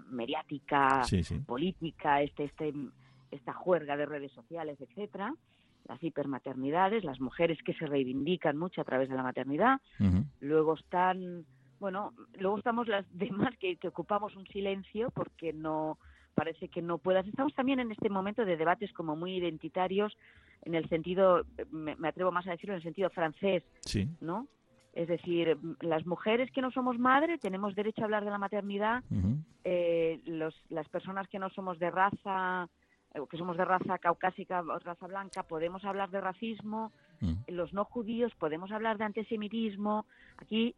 mediática, 0.09 1.01
política, 1.45 2.21
este, 2.21 2.45
este, 2.45 2.73
esta 3.31 3.53
juerga 3.53 3.97
de 3.97 4.05
redes 4.05 4.31
sociales, 4.31 4.79
etcétera. 4.79 5.33
las 5.85 6.03
hipermaternidades, 6.03 7.03
las 7.03 7.19
mujeres 7.19 7.57
que 7.63 7.73
se 7.73 7.85
reivindican 7.85 8.57
mucho 8.57 8.81
a 8.81 8.83
través 8.83 9.09
de 9.09 9.15
la 9.15 9.23
maternidad. 9.23 9.79
Luego 10.41 10.75
están, 10.75 11.45
bueno, 11.79 12.13
luego 12.37 12.57
estamos 12.57 12.87
las 12.87 13.05
demás 13.17 13.55
que, 13.57 13.77
ocupamos 13.87 14.35
un 14.35 14.45
silencio 14.47 15.11
porque 15.11 15.53
no 15.53 15.97
parece 16.37 16.67
que 16.67 16.83
no 16.83 16.99
puedas. 16.99 17.25
Estamos 17.27 17.55
también 17.55 17.79
en 17.79 17.91
este 17.91 18.09
momento 18.09 18.45
de 18.45 18.57
debates 18.57 18.93
como 18.93 19.15
muy 19.15 19.35
identitarios 19.37 20.15
en 20.61 20.75
el 20.75 20.87
sentido, 20.87 21.43
me, 21.71 21.95
atrevo 22.07 22.31
más 22.31 22.45
a 22.45 22.51
decirlo 22.51 22.73
en 22.73 22.77
el 22.77 22.83
sentido 22.83 23.09
francés, 23.09 23.63
sí. 23.81 24.07
¿no? 24.21 24.47
Es 24.93 25.07
decir, 25.07 25.57
las 25.81 26.05
mujeres 26.05 26.51
que 26.51 26.61
no 26.61 26.69
somos 26.69 26.99
madre 26.99 27.39
tenemos 27.39 27.73
derecho 27.73 28.01
a 28.01 28.05
hablar 28.05 28.23
de 28.23 28.29
la 28.29 28.37
maternidad, 28.37 29.03
eh, 29.63 30.21
los, 30.25 30.53
las 30.69 30.87
personas 30.89 31.27
que 31.27 31.39
no 31.39 31.49
somos 31.49 31.79
de 31.79 31.89
raza 31.89 32.69
eh, 33.15 33.19
que 33.29 33.37
somos 33.37 33.57
de 33.57 33.65
raza 33.65 33.97
caucásica 33.97 34.61
o 34.61 34.79
raza 34.79 35.07
blanca, 35.07 35.41
podemos 35.41 35.83
hablar 35.85 36.11
de 36.11 36.21
racismo, 36.21 36.91
los 37.47 37.73
no 37.73 37.85
judíos 37.85 38.31
podemos 38.35 38.71
hablar 38.71 38.99
de 38.99 39.05
antisemitismo, 39.05 40.05
aquí, 40.37 40.75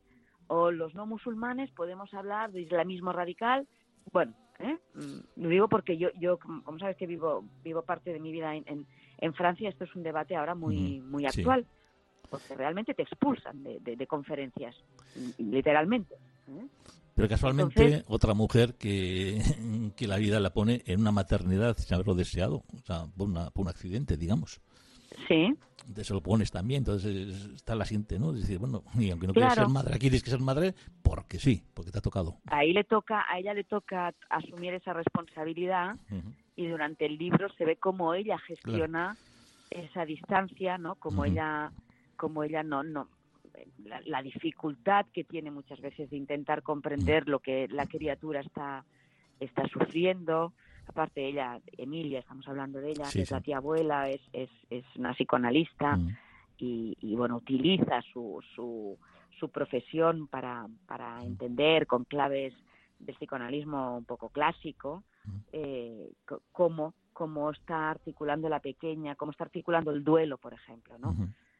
o 0.47 0.71
los 0.71 0.95
no 0.95 1.05
musulmanes 1.05 1.69
podemos 1.71 2.13
hablar 2.13 2.51
de 2.53 2.61
islamismo 2.61 3.11
radical. 3.11 3.67
Bueno, 4.13 4.33
¿eh? 4.59 4.77
Mm, 4.93 5.41
lo 5.41 5.49
digo 5.49 5.67
porque 5.67 5.97
yo, 5.97 6.09
yo 6.19 6.37
como 6.37 6.79
sabes 6.79 6.97
que 6.97 7.07
vivo, 7.07 7.43
vivo 7.63 7.81
parte 7.81 8.13
de 8.13 8.19
mi 8.19 8.31
vida 8.31 8.55
en, 8.55 8.85
en, 9.17 9.33
Francia, 9.33 9.69
esto 9.69 9.85
es 9.85 9.95
un 9.95 10.03
debate 10.03 10.35
ahora 10.35 10.55
muy, 10.55 11.01
muy 11.01 11.25
actual, 11.25 11.65
porque 12.29 12.55
realmente 12.55 12.93
te 12.93 13.03
expulsan 13.03 13.63
de, 13.63 13.79
de, 13.79 14.07
conferencias, 14.07 14.75
literalmente. 15.37 16.15
¿eh? 16.15 16.67
Pero 17.15 17.27
casualmente 17.27 18.03
otra 18.07 18.33
mujer 18.33 18.75
que, 18.75 19.41
que, 19.97 20.07
la 20.07 20.17
vida 20.17 20.39
la 20.39 20.53
pone 20.53 20.83
en 20.85 21.01
una 21.01 21.11
maternidad 21.11 21.77
sin 21.77 21.95
haberlo 21.95 22.15
deseado, 22.15 22.63
o 22.73 22.85
sea, 22.85 23.05
por, 23.17 23.27
una, 23.27 23.49
por 23.49 23.63
un 23.63 23.69
accidente, 23.69 24.15
digamos. 24.15 24.61
Sí. 25.27 25.53
Entonces 25.87 26.09
lo 26.11 26.21
pones 26.21 26.51
también, 26.51 26.79
entonces 26.79 27.45
está 27.55 27.73
la 27.75 27.85
siguiente, 27.85 28.19
¿no? 28.19 28.33
Es 28.33 28.41
decir, 28.41 28.59
bueno, 28.59 28.83
y 28.95 29.09
aunque 29.09 29.27
no 29.27 29.33
quieras 29.33 29.55
ser 29.55 29.67
madre, 29.69 29.95
aquí 29.95 30.01
tienes 30.01 30.23
que 30.23 30.29
ser 30.29 30.39
madre 30.39 30.75
porque 31.01 31.39
sí, 31.39 31.63
porque 31.73 31.91
te 31.91 31.97
ha 31.97 32.01
tocado. 32.01 32.37
Ahí 32.47 32.73
le 32.73 32.83
toca, 32.83 33.25
a 33.27 33.39
ella 33.39 33.53
le 33.53 33.63
toca 33.63 34.13
asumir 34.29 34.73
esa 34.73 34.93
responsabilidad 34.93 35.95
y 36.55 36.67
durante 36.67 37.05
el 37.05 37.17
libro 37.17 37.49
se 37.57 37.65
ve 37.65 37.77
cómo 37.77 38.13
ella 38.13 38.37
gestiona 38.37 39.17
esa 39.71 40.05
distancia, 40.05 40.77
¿no? 40.77 40.95
Como 40.95 41.25
ella, 41.25 41.71
como 42.17 42.43
ella 42.43 42.61
no, 42.61 42.83
no, 42.83 43.07
la, 44.05 44.21
dificultad 44.21 45.05
que 45.13 45.23
tiene 45.23 45.51
muchas 45.51 45.79
veces 45.81 46.09
de 46.09 46.17
intentar 46.17 46.63
comprender 46.63 47.27
lo 47.27 47.39
que 47.39 47.67
la 47.69 47.85
criatura 47.85 48.41
está, 48.41 48.85
está 49.39 49.67
sufriendo. 49.67 50.53
Aparte 50.89 51.23
ella, 51.23 51.59
Emilia, 51.77 52.17
estamos 52.17 52.47
hablando 52.47 52.81
de 52.81 52.89
ella, 52.89 53.05
es 53.13 53.29
la 53.29 53.41
tía 53.41 53.57
abuela, 53.57 54.09
es, 54.09 54.21
es, 54.33 54.49
es 54.71 54.83
una 54.95 55.13
psicoanalista 55.13 55.97
mm. 55.97 56.17
y, 56.57 56.97
y, 56.99 57.15
bueno, 57.15 57.37
utiliza 57.37 58.01
su, 58.11 58.43
su, 58.55 58.97
su 59.39 59.49
profesión 59.49 60.27
para, 60.27 60.65
para 60.87 61.17
mm. 61.17 61.25
entender 61.27 61.85
con 61.85 62.05
claves 62.05 62.55
del 62.97 63.15
psicoanalismo 63.15 63.97
un 63.97 64.05
poco 64.05 64.29
clásico 64.29 65.03
mm. 65.25 65.37
eh, 65.53 66.11
cómo, 66.51 66.95
cómo 67.13 67.51
está 67.51 67.91
articulando 67.91 68.49
la 68.49 68.59
pequeña, 68.59 69.15
cómo 69.15 69.31
está 69.31 69.43
articulando 69.43 69.91
el 69.91 70.03
duelo, 70.03 70.39
por 70.39 70.55
ejemplo, 70.55 70.97
¿no? 70.97 71.15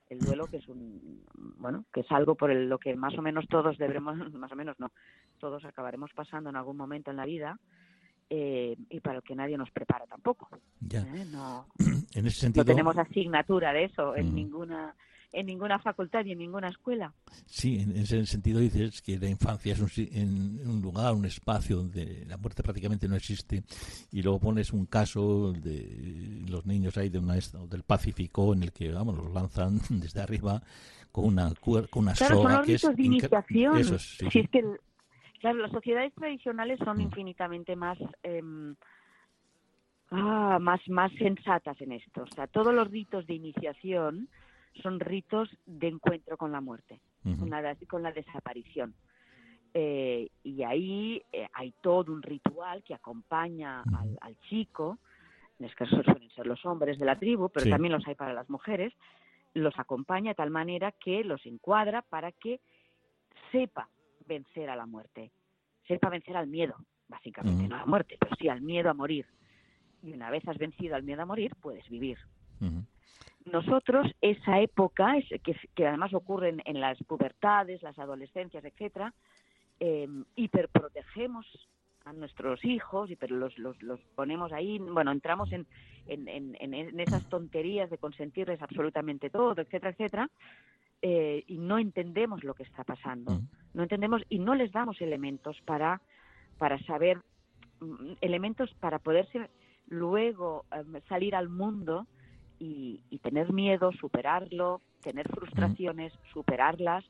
el 0.09 0.17
duelo 0.17 0.47
que 0.47 0.57
es 0.57 0.67
un 0.67 1.23
bueno 1.59 1.85
que 1.93 1.99
es 1.99 2.11
algo 2.11 2.33
por 2.33 2.51
lo 2.51 2.79
que 2.79 2.95
más 2.95 3.15
o 3.15 3.21
menos 3.21 3.47
todos 3.47 3.77
deberemos 3.77 4.17
más 4.33 4.51
o 4.51 4.55
menos 4.55 4.79
no 4.79 4.91
todos 5.37 5.63
acabaremos 5.65 6.09
pasando 6.15 6.49
en 6.49 6.55
algún 6.55 6.77
momento 6.77 7.11
en 7.11 7.17
la 7.17 7.27
vida 7.27 7.59
eh, 8.29 8.75
y 8.89 8.99
para 8.99 9.17
el 9.17 9.23
que 9.23 9.35
nadie 9.35 9.57
nos 9.57 9.71
prepara 9.71 10.05
tampoco 10.05 10.49
ya. 10.81 11.01
¿Eh? 11.01 11.25
no 11.31 11.67
en 12.13 12.27
ese 12.27 12.41
sentido 12.41 12.63
no 12.63 12.67
tenemos 12.67 12.97
asignatura 12.97 13.73
de 13.73 13.85
eso 13.85 14.15
en 14.15 14.31
mm. 14.31 14.35
ninguna 14.35 14.95
en 15.31 15.45
ninguna 15.45 15.79
facultad 15.79 16.25
y 16.25 16.31
en 16.31 16.39
ninguna 16.39 16.69
escuela. 16.69 17.13
Sí, 17.45 17.79
en 17.79 17.95
ese 17.97 18.25
sentido 18.25 18.59
dices 18.59 19.01
que 19.01 19.19
la 19.19 19.29
infancia 19.29 19.73
es 19.73 19.79
un, 19.79 20.59
un, 20.65 20.81
lugar, 20.81 21.13
un 21.13 21.25
espacio 21.25 21.77
donde 21.77 22.25
la 22.27 22.37
muerte 22.37 22.63
prácticamente 22.63 23.07
no 23.07 23.15
existe 23.15 23.63
y 24.11 24.21
luego 24.21 24.39
pones 24.39 24.73
un 24.73 24.85
caso 24.87 25.53
de 25.53 26.43
los 26.47 26.65
niños 26.65 26.97
ahí 26.97 27.09
de 27.09 27.19
una 27.19 27.35
del 27.35 27.83
Pacífico 27.83 28.53
en 28.53 28.63
el 28.63 28.71
que 28.71 28.91
vamos 28.91 29.17
los 29.17 29.31
lanzan 29.31 29.79
desde 29.89 30.21
arriba 30.21 30.61
con 31.11 31.25
una 31.25 31.53
con 31.61 32.03
una 32.03 32.15
soga 32.15 32.61
que 32.63 32.75
es 32.75 32.81
de 32.81 33.03
iniciación. 33.03 33.77
Eso, 33.77 33.99
sí, 33.99 34.27
es 34.33 34.49
que 34.49 34.63
claro, 35.39 35.60
las 35.60 35.71
sociedades 35.71 36.13
tradicionales 36.13 36.80
son 36.84 36.97
mm. 36.97 37.02
infinitamente 37.02 37.75
más 37.75 37.97
em, 38.23 38.75
ah, 40.12 40.58
más 40.60 40.80
más 40.89 41.12
sensatas 41.13 41.80
en 41.82 41.93
esto, 41.93 42.23
o 42.23 42.28
sea, 42.28 42.47
todos 42.47 42.73
los 42.73 42.89
ritos 42.89 43.25
de 43.28 43.34
iniciación 43.34 44.30
son 44.82 44.99
ritos 44.99 45.49
de 45.65 45.88
encuentro 45.88 46.38
con 46.38 46.52
la 46.52 46.62
muerte, 46.62 46.99
con, 47.39 47.49
la, 47.49 48.12
desaparición. 48.12 48.93
Eh, 49.73 50.30
y 50.43 50.63
ahí 50.63 51.21
eh, 51.32 51.47
hay 51.54 51.73
todo 51.82 52.12
un 52.12 52.21
ritual 52.21 52.84
que 52.84 52.93
acompaña 52.93 53.84
al, 54.21 54.38
chico, 54.49 54.97
en 55.60 55.65
este 55.65 55.78
caso 55.78 56.02
suelen 56.04 56.30
ser 56.32 56.47
los 56.47 56.65
hombres 56.65 56.97
de 56.97 57.06
la 57.06 57.19
tribu, 57.19 57.49
pero 57.49 57.69
también 57.69 57.91
los 57.91 58.08
hay 58.08 58.15
para 58.15 58.34
las 58.34 58.49
mujeres, 58.49 58.93
los 59.54 59.78
acompaña 59.78 60.32
de 60.32 60.36
tal 60.36 60.52
manera 60.52 60.91
que 60.91 61.23
los 61.23 61.45
encuadra 61.45 62.02
para 62.02 62.32
que 62.32 62.62
sepa 63.52 63.89
vencer 64.29 64.69
a 64.69 64.75
la 64.77 64.85
muerte, 64.85 65.31
sepa 65.87 66.09
vencer 66.09 66.37
al 66.37 66.47
miedo, 66.47 66.75
básicamente, 67.07 67.67
no 67.67 67.75
a 67.75 67.79
la 67.79 67.85
muerte, 67.85 68.15
pero 68.17 68.35
sí 68.37 68.47
al 68.47 68.61
miedo 68.61 68.89
a 68.89 68.93
morir. 68.93 69.25
Y 70.01 70.13
una 70.13 70.29
vez 70.29 70.47
has 70.47 70.57
vencido 70.57 70.95
al 70.95 71.03
miedo 71.03 71.21
a 71.23 71.25
morir, 71.25 71.53
puedes 71.59 71.87
vivir. 71.89 72.17
Nosotros 73.45 74.07
esa 74.21 74.59
época, 74.61 75.15
que, 75.43 75.55
que 75.75 75.87
además 75.87 76.13
ocurre 76.13 76.55
en, 76.63 76.79
las 76.79 76.97
pubertades, 77.03 77.81
las 77.81 77.97
adolescencias, 77.97 78.63
etcétera, 78.63 79.13
eh, 79.79 80.07
hiperprotegemos 80.35 81.45
a 82.05 82.13
nuestros 82.13 82.63
hijos, 82.63 83.09
pero 83.19 83.35
los, 83.35 83.57
los, 83.57 83.81
los 83.81 83.99
ponemos 84.15 84.51
ahí, 84.51 84.77
bueno, 84.79 85.11
entramos 85.11 85.51
en, 85.51 85.65
en, 86.07 86.55
en, 86.59 86.99
esas 86.99 87.27
tonterías 87.29 87.89
de 87.89 87.97
consentirles 87.97 88.61
absolutamente 88.61 89.29
todo, 89.29 89.53
etcétera, 89.61 89.91
etcétera, 89.91 90.29
eh, 91.01 91.43
y 91.47 91.57
no 91.57 91.79
entendemos 91.79 92.43
lo 92.43 92.53
que 92.53 92.63
está 92.63 92.83
pasando, 92.83 93.31
mm. 93.31 93.47
no 93.73 93.83
entendemos 93.83 94.21
y 94.27 94.39
no 94.39 94.53
les 94.53 94.71
damos 94.71 94.99
elementos 95.01 95.57
para, 95.65 96.01
para 96.57 96.77
saber, 96.83 97.21
mm, 97.79 98.13
elementos 98.21 98.73
para 98.81 98.99
poderse 98.99 99.49
luego 99.88 100.65
eh, 100.75 101.01
salir 101.07 101.35
al 101.35 101.47
mundo 101.47 102.05
y, 102.59 102.99
tener 103.23 103.53
miedo, 103.53 103.91
superarlo, 103.93 104.81
tener 105.01 105.29
frustraciones, 105.29 106.12
superarlas, 106.33 107.05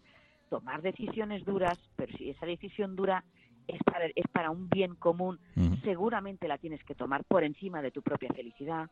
tomar 0.50 0.84
decisiones 0.84 1.44
duras, 1.44 1.80
pero 1.96 2.16
si 2.18 2.30
esa 2.30 2.46
decisión 2.46 2.96
dura 2.96 3.24
es 3.68 3.82
para, 3.84 4.06
es 4.06 4.28
para 4.32 4.52
un 4.52 4.70
bien 4.70 4.96
común, 4.96 5.40
seguramente 5.84 6.48
la 6.48 6.60
tienes 6.60 6.84
que 6.84 6.94
tomar 6.94 7.24
por 7.24 7.44
encima 7.44 7.82
de 7.82 7.90
tu 7.90 8.04
propia 8.04 8.32
felicidad. 8.34 8.90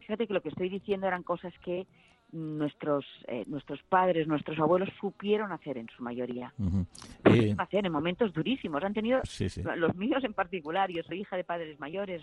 Fíjate 0.00 0.26
que 0.26 0.34
lo 0.34 0.40
que 0.40 0.48
estoy 0.50 0.70
diciendo 0.70 1.06
eran 1.06 1.22
cosas 1.22 1.52
que 1.62 1.86
nuestros 2.32 3.04
eh, 3.26 3.44
nuestros 3.46 3.82
padres, 3.84 4.26
nuestros 4.26 4.58
abuelos 4.58 4.88
supieron 5.00 5.52
hacer 5.52 5.78
en 5.78 5.88
su 5.96 6.02
mayoría. 6.02 6.52
Uh 6.58 6.84
hacer 7.58 7.86
en 7.86 7.92
momentos 7.92 8.32
durísimos. 8.32 8.82
Han 8.82 8.94
tenido, 8.94 9.20
los 9.76 9.94
míos 9.94 10.24
en 10.24 10.32
particular, 10.32 10.90
yo 10.90 11.02
soy 11.02 11.20
hija 11.20 11.36
de 11.36 11.44
padres 11.44 11.78
mayores, 11.78 12.22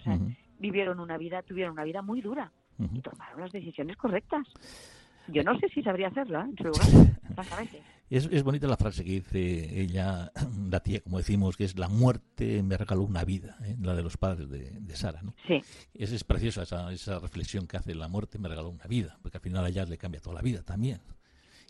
vivieron 0.60 1.00
una 1.00 1.18
vida, 1.18 1.44
tuvieron 1.44 1.74
una 1.74 1.84
vida 1.84 2.02
muy 2.02 2.22
dura 2.22 2.52
y 2.80 3.02
tomaron 3.02 3.40
las 3.40 3.52
decisiones 3.52 3.96
correctas. 3.98 4.48
Yo 5.28 5.44
no 5.44 5.58
sé 5.60 5.70
si 5.70 5.82
sabría 5.84 6.08
hacerlo 6.08 6.40
¿eh? 6.42 6.46
en 6.50 6.58
su 6.58 6.64
lugar, 6.64 6.88
Es, 8.10 8.26
es 8.32 8.42
bonita 8.44 8.68
la 8.68 8.78
frase 8.78 9.04
que 9.04 9.12
dice 9.12 9.82
ella, 9.82 10.32
la 10.70 10.80
tía, 10.80 11.02
como 11.02 11.18
decimos, 11.18 11.58
que 11.58 11.66
es 11.66 11.78
la 11.78 11.90
muerte 11.90 12.64
me 12.64 12.78
regaló 12.78 13.02
una 13.02 13.26
vida, 13.26 13.58
¿eh? 13.66 13.76
la 13.82 13.96
de 13.96 14.04
los 14.04 14.16
padres 14.16 14.50
de, 14.50 14.72
de 14.72 14.96
Sara. 14.96 15.22
¿no? 15.22 15.34
Sí. 15.46 15.62
Es, 15.94 16.14
es 16.14 16.24
preciosa 16.24 16.64
esa, 16.64 16.92
esa 16.94 17.20
reflexión 17.20 17.68
que 17.68 17.76
hace 17.76 17.94
la 17.96 18.08
muerte 18.08 18.40
me 18.40 18.48
regaló 18.48 18.70
una 18.70 18.86
vida, 18.86 19.18
porque 19.22 19.38
al 19.38 19.44
final 19.44 19.66
a 19.66 19.70
ella 19.70 19.86
le 19.86 19.98
cambia 19.98 20.22
toda 20.22 20.36
la 20.36 20.42
vida 20.42 20.64
también. 20.64 21.02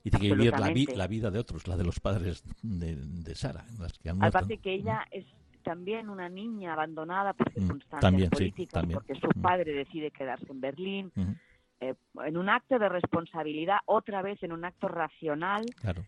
Y 0.03 0.11
tiene 0.11 0.29
que 0.29 0.35
vivir 0.35 0.51
la, 0.51 0.71
la, 0.95 1.07
vida 1.07 1.31
de 1.31 1.39
otros, 1.39 1.67
la 1.67 1.75
de 1.75 1.83
los 1.83 1.99
padres 1.99 2.43
de, 2.61 2.95
de 2.95 3.35
Sara. 3.35 3.65
Las 3.79 3.97
que 3.97 4.09
han 4.09 4.23
Aparte 4.23 4.59
que 4.59 4.75
ella 4.75 5.05
es 5.11 5.25
también 5.67 6.09
una 6.09 6.29
niña 6.29 6.71
abandonada 6.71 7.33
por 7.33 7.49
mm, 7.49 7.53
circunstancias 7.53 8.29
políticas, 8.29 8.85
porque 8.93 9.15
su 9.15 9.27
mm. 9.27 9.41
padre 9.41 9.73
decide 9.73 10.11
quedarse 10.11 10.45
en 10.49 10.61
Berlín. 10.61 11.11
Eh, 11.79 11.93
en 12.25 12.37
un 12.37 12.49
acto 12.49 12.79
de 12.79 12.89
responsabilidad, 12.89 13.77
otra 13.85 14.21
vez 14.21 14.41
en 14.41 14.51
un 14.51 14.65
acto 14.65 14.87
racional, 14.87 15.63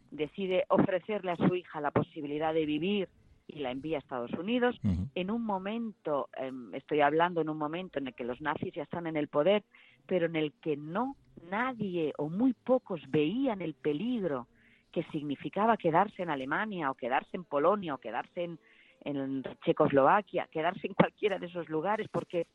decide 0.10 0.66
ofrecerle 0.70 1.32
a 1.32 1.36
su 1.36 1.56
hija 1.56 1.80
la 1.80 1.92
posibilidad 1.92 2.54
de 2.54 2.66
vivir 2.66 3.10
y 3.46 3.60
la 3.60 3.72
envía 3.72 3.98
a 3.98 4.00
Estados 4.00 4.32
Unidos. 4.34 4.80
En 5.16 5.32
un 5.32 5.44
momento, 5.44 6.30
em, 6.38 6.74
estoy 6.74 7.02
hablando 7.02 7.42
en 7.42 7.50
un 7.50 7.58
momento 7.58 8.00
en 8.00 8.08
el 8.08 8.16
que 8.16 8.24
los 8.24 8.42
nazis 8.42 8.74
ya 8.74 8.84
están 8.84 9.08
en 9.08 9.18
el 9.18 9.28
poder, 9.28 9.64
pero 10.06 10.26
en 10.26 10.36
el 10.36 10.54
que 10.54 10.76
no 10.76 11.16
nadie 11.50 12.14
o 12.18 12.30
muy 12.30 12.54
pocos 12.54 13.02
veían 13.10 13.62
el 13.62 13.74
peligro 13.74 14.48
que 14.92 15.04
significaba 15.12 15.78
quedarse 15.78 16.24
en 16.24 16.30
Alemania 16.30 16.90
o 16.90 16.96
quedarse 16.96 17.38
en 17.38 17.44
Polonia 17.44 17.94
o 17.94 18.00
quedarse 18.00 18.44
en, 18.44 18.60
en 19.02 19.44
Checoslovaquia, 19.64 20.48
quedarse 20.52 20.88
en 20.88 20.94
cualquiera 20.94 21.38
de 21.38 21.46
esos 21.46 21.70
lugares, 21.70 22.08
porque 22.12 22.48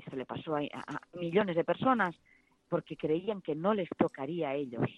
eso 0.00 0.16
le 0.16 0.26
pasó 0.26 0.56
a, 0.56 0.60
millones 1.14 1.56
de 1.56 1.64
personas, 1.64 2.14
porque 2.68 2.96
creían 2.96 3.40
que 3.40 3.54
no 3.54 3.74
les 3.74 3.88
tocaría 3.96 4.50
a 4.50 4.54
ellos. 4.54 4.88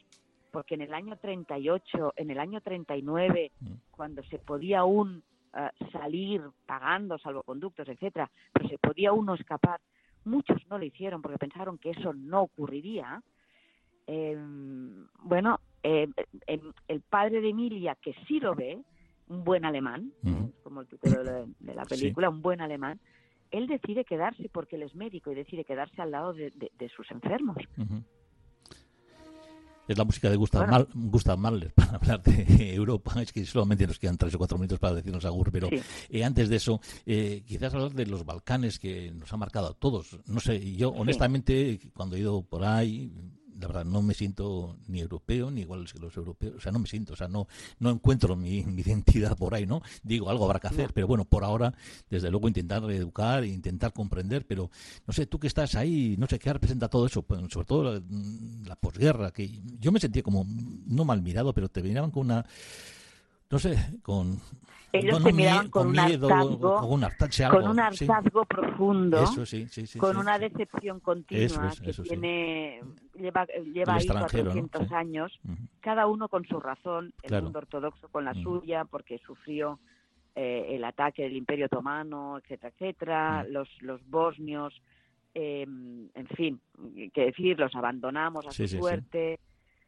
Porque 0.51 0.75
en 0.75 0.83
el 0.83 0.93
año 0.93 1.17
38, 1.17 2.15
en 2.17 2.31
el 2.31 2.39
año 2.39 2.61
39, 2.61 3.53
mm. 3.59 3.67
cuando 3.91 4.23
se 4.25 4.39
podía 4.39 4.81
aún 4.81 5.23
eh, 5.55 5.71
salir 5.91 6.43
pagando 6.67 7.19
salvoconductos, 7.19 7.89
etcétera, 7.89 8.31
pero 8.53 8.69
se 8.69 8.79
podía 8.79 9.13
uno 9.13 9.35
escapar, 9.35 9.81
muchos 10.25 10.59
no 10.69 10.79
lo 10.79 10.85
hicieron 10.85 11.23
porque 11.23 11.39
pensaron 11.39 11.79
que 11.79 11.91
eso 11.91 12.13
no 12.13 12.43
ocurriría. 12.43 13.23
Em, 14.07 15.07
bueno, 15.21 15.61
em, 15.83 16.13
el 16.89 17.01
padre 17.03 17.41
de 17.41 17.51
Emilia, 17.51 17.97
que 18.01 18.15
sí 18.27 18.41
lo 18.41 18.55
ve, 18.55 18.83
un 19.29 19.45
buen 19.45 19.65
alemán, 19.65 20.13
como 20.63 20.83
el 20.83 20.89
título 20.89 21.25
de, 21.25 21.75
la 21.75 21.85
película, 21.85 22.29
un 22.29 22.43
buen 22.43 22.61
alemán, 22.61 23.01
él 23.53 23.67
decide 23.67 24.05
quedarse 24.05 24.49
porque 24.53 24.77
él 24.77 24.83
es 24.83 24.95
médico 24.95 25.31
y 25.31 25.35
decide 25.35 25.65
quedarse 25.65 26.03
al 26.03 26.11
lado 26.11 26.33
de, 26.33 26.51
sus 26.97 27.11
enfermos. 27.11 27.57
Es 29.89 29.99
la 29.99 30.05
música 30.05 30.31
de 30.31 30.37
Gustav, 30.37 30.89
Gustav 30.95 31.39
Mahler 31.39 31.73
para 31.75 31.97
hablar 31.97 32.23
de 32.23 32.75
Europa. 32.75 33.21
Es 33.21 33.33
que 33.33 33.45
solamente 33.45 33.87
nos 33.87 33.99
quedan 33.99 34.17
tres 34.17 34.35
o 34.35 34.39
cuatro 34.39 34.57
minutos 34.57 34.79
para 34.79 34.95
decirnos 34.95 35.25
agur, 35.25 35.51
pero 35.53 35.69
eh, 36.09 36.25
antes 36.25 36.49
de 36.49 36.57
eso, 36.57 36.81
eh, 37.05 37.43
quizás 37.47 37.75
hablar 37.75 37.93
de 37.93 38.07
los 38.07 38.25
Balcanes 38.25 38.79
que 38.79 39.11
nos 39.13 39.33
ha 39.33 39.37
marcado 39.37 39.69
a 39.69 39.75
todos. 39.75 40.19
No 40.27 40.41
sé, 40.41 40.75
yo 40.75 40.91
honestamente, 40.91 41.79
cuando 41.95 42.17
he 42.17 42.21
ido 42.21 42.43
por 42.43 42.65
ahí, 42.65 43.13
la 43.61 43.67
verdad 43.67 43.85
no 43.85 44.03
me 44.03 44.15
siento 44.15 44.77
ni 44.89 45.01
europeo 45.01 45.51
ni 45.51 45.63
igual 45.63 45.91
que 45.91 45.99
los 45.99 46.17
europeos, 46.17 46.57
o 46.57 46.61
sea, 46.61 46.73
no 46.73 46.79
me 46.79 46.87
siento, 46.87 47.13
o 47.13 47.17
sea, 47.17 47.29
no 47.29 47.47
no 47.79 47.91
encuentro 47.91 48.37
mi, 48.37 48.59
identidad 48.79 49.37
por 49.37 49.55
ahí, 49.55 49.67
¿no? 49.67 49.83
Digo, 50.03 50.31
algo 50.31 50.45
habrá 50.45 50.61
que 50.61 50.69
hacer, 50.69 50.93
pero 50.93 51.07
bueno, 51.07 51.25
por 51.25 51.45
ahora, 51.45 51.75
desde 52.11 52.31
luego 52.31 52.49
intentar 52.49 52.83
educar, 52.91 53.45
intentar 53.45 53.93
comprender, 53.93 54.47
pero 54.47 54.71
no 55.07 55.13
sé, 55.13 55.27
tú 55.27 55.39
que 55.39 55.47
estás 55.47 55.75
ahí, 55.75 56.17
no 56.19 56.27
sé 56.27 56.39
qué 56.39 56.53
representa 56.53 56.89
todo 56.89 57.07
eso, 57.07 57.23
pues, 57.23 57.41
sobre 57.51 57.67
todo 57.67 57.83
la, 57.85 58.03
la 58.67 58.77
posguerra, 58.77 59.31
que 59.31 59.49
yo 59.81 59.93
me 59.93 60.01
sentía 60.01 60.23
como 60.23 60.47
no 60.87 61.05
mal 61.05 61.23
mirado, 61.23 61.53
pero 61.53 61.69
te 61.69 61.83
miraban 61.83 62.11
con 62.11 62.27
una 62.27 62.45
no 63.53 63.59
sé, 63.59 63.99
con 64.03 64.41
ellos 64.93 65.25
te 65.25 65.33
miraban 65.33 65.71
con, 65.71 65.89
un 65.89 65.99
hartazgo, 65.99 66.77
con 66.79 67.69
un, 67.69 67.81
hartazgo 67.81 68.45
profundo, 68.45 69.25
con 69.99 70.17
una 70.19 70.39
decepción 70.39 71.01
continua 71.01 71.73
que 71.83 71.93
tiene, 71.95 72.83
lleva, 73.15 73.47
lleva 73.47 73.95
ahí 73.95 74.07
400 74.07 74.93
años, 74.93 75.41
cada 75.81 76.07
uno 76.07 76.29
con 76.29 76.47
su 76.47 76.61
razón, 76.61 77.15
el 77.23 77.43
mundo 77.43 77.61
ortodoxo 77.61 78.09
con 78.09 78.25
la 78.25 78.35
suya, 78.35 78.85
porque 78.85 79.19
sufrió 79.19 79.79
eh, 80.35 80.67
el 80.71 80.85
ataque 80.85 81.23
del 81.23 81.37
Imperio 81.37 81.67
Otomano, 81.67 82.39
etcétera, 82.39 82.73
etcétera, 82.77 83.45
los, 83.45 83.69
los 83.81 84.07
bosnios, 84.09 84.75
eh, 85.35 85.63
en 85.63 86.27
fin, 86.37 86.61
qué 87.15 87.27
decir, 87.27 87.59
los 87.59 87.75
abandonamos 87.75 88.47
a 88.47 88.51
su 88.51 88.69
suerte 88.69 89.39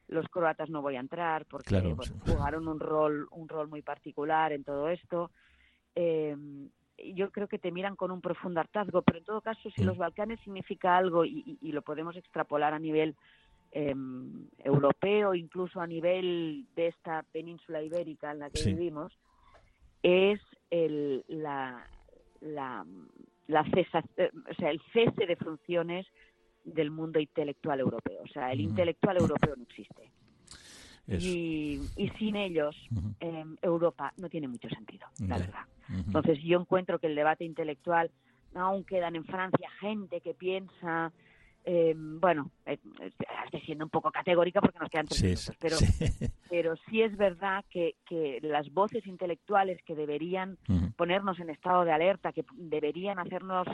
los 0.08 0.28
croatas 0.28 0.70
no 0.70 0.82
voy 0.82 0.96
a 0.96 1.00
entrar 1.00 1.46
porque 1.46 1.94
jugaron 2.26 2.68
un 2.68 2.80
rol 2.80 3.26
un 3.30 3.48
rol 3.48 3.68
muy 3.68 3.82
particular 3.82 4.52
en 4.52 4.64
todo 4.64 4.88
esto. 4.88 5.30
Eh, 5.94 6.36
yo 7.14 7.30
creo 7.30 7.48
que 7.48 7.58
te 7.58 7.72
miran 7.72 7.96
con 7.96 8.10
un 8.10 8.20
profundo 8.20 8.60
hartazgo 8.60 9.02
pero 9.02 9.18
en 9.18 9.24
todo 9.24 9.40
caso 9.40 9.70
si 9.70 9.82
mm. 9.82 9.86
los 9.86 9.96
Balcanes 9.96 10.40
significa 10.40 10.96
algo 10.96 11.24
y, 11.24 11.58
lo 11.60 11.82
podemos 11.82 12.16
extrapolar 12.16 12.72
a 12.74 12.78
nivel 12.78 13.16
eh, 13.72 13.94
europeo 14.58 15.34
incluso 15.34 15.80
a 15.80 15.86
nivel 15.86 16.66
de 16.76 16.88
esta 16.88 17.24
península 17.32 17.82
ibérica 17.82 18.30
en 18.30 18.38
la 18.40 18.50
que 18.50 18.64
vivimos 18.64 19.12
es 20.02 20.40
el 20.70 21.24
la 21.28 21.84
la, 22.44 22.84
la 23.46 23.64
cesa, 23.70 24.02
eh, 24.16 24.30
o 24.50 24.54
sea, 24.54 24.70
el 24.70 24.80
cese 24.92 25.26
de 25.26 25.36
funciones 25.36 26.06
del 26.64 26.90
mundo 26.90 27.20
intelectual 27.20 27.80
europeo. 27.80 28.22
O 28.22 28.28
sea, 28.28 28.52
el 28.52 28.60
intelectual 28.60 29.18
europeo 29.18 29.54
no 29.56 29.62
existe. 29.62 30.10
Y, 31.06 31.80
sin 32.18 32.36
ellos, 32.36 32.74
em, 33.20 33.56
Europa 33.60 34.12
no 34.16 34.28
tiene 34.30 34.48
mucho 34.48 34.68
sentido, 34.70 35.06
la 35.28 35.38
verdad. 35.38 35.64
Entonces, 35.88 36.38
yo 36.42 36.58
encuentro 36.58 36.98
que 36.98 37.08
el 37.08 37.14
debate 37.14 37.44
intelectual, 37.44 38.10
aún 38.54 38.84
quedan 38.84 39.16
en 39.16 39.24
Francia 39.24 39.68
gente 39.80 40.20
que 40.22 40.32
piensa, 40.32 41.12
em, 41.64 42.20
bueno, 42.20 42.50
eh, 42.64 42.78
estoy 43.44 43.60
siendo 43.62 43.84
un 43.84 43.90
poco 43.90 44.10
categórica 44.10 44.62
porque 44.62 44.78
nos 44.78 44.88
quedan 44.88 45.06
tres 45.06 45.22
minutos, 45.22 45.56
pero 45.60 45.76
sí. 45.76 46.28
pero 46.48 46.74
sí 46.88 47.02
es 47.02 47.14
verdad 47.18 47.64
que, 47.68 47.96
que 48.06 48.38
las 48.42 48.72
voces 48.72 49.06
intelectuales 49.06 49.82
que 49.82 49.94
deberían 49.94 50.56
ponernos 50.96 51.38
en 51.38 51.50
estado 51.50 51.84
de 51.84 51.92
alerta, 51.92 52.32
que 52.32 52.44
deberían 52.54 53.18
hacernos 53.18 53.66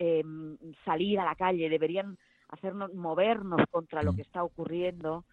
em, 0.00 0.56
salir 0.84 1.20
a 1.20 1.24
la 1.24 1.36
calle, 1.36 1.68
deberían 1.68 2.18
hacernos 2.52 2.92
movernos 2.94 3.62
contra 3.70 4.02
lo 4.02 4.14
que 4.14 4.22
está 4.22 4.44
ocurriendo, 4.44 5.24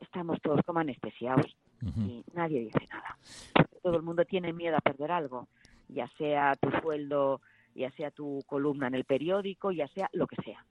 estamos 0.00 0.40
todos 0.42 0.60
como 0.64 0.78
anestesiados 0.78 1.56
y 1.96 2.22
nadie 2.34 2.60
dice 2.60 2.86
nada. 2.90 3.16
todo 3.82 3.96
el 3.96 4.02
mundo 4.02 4.24
tiene 4.26 4.52
miedo 4.52 4.76
a 4.76 4.80
perder 4.80 5.10
algo, 5.10 5.48
ya 5.88 6.06
sea 6.18 6.54
tu 6.56 6.70
sueldo, 6.82 7.40
ya 7.74 7.90
sea 7.92 8.10
tu 8.10 8.42
columna 8.46 8.88
en 8.88 8.94
el 8.94 9.04
periódico, 9.04 9.72
ya 9.72 9.88
sea 9.88 10.10
lo 10.12 10.26
que 10.26 10.36
sea. 10.42 10.64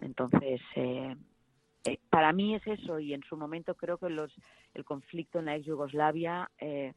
Entonces, 0.00 0.60
eh, 0.74 1.16
eh, 1.84 1.98
para 2.10 2.32
mí 2.32 2.56
es 2.56 2.66
eso 2.66 2.98
y 2.98 3.14
en 3.14 3.22
su 3.22 3.36
momento 3.36 3.76
creo 3.76 3.96
que 3.98 4.10
los, 4.10 4.32
el 4.74 4.84
conflicto 4.84 5.38
en 5.38 5.44
la 5.46 5.54
ex 5.54 5.66
Yugoslavia 5.66 6.50
eh, 6.58 6.94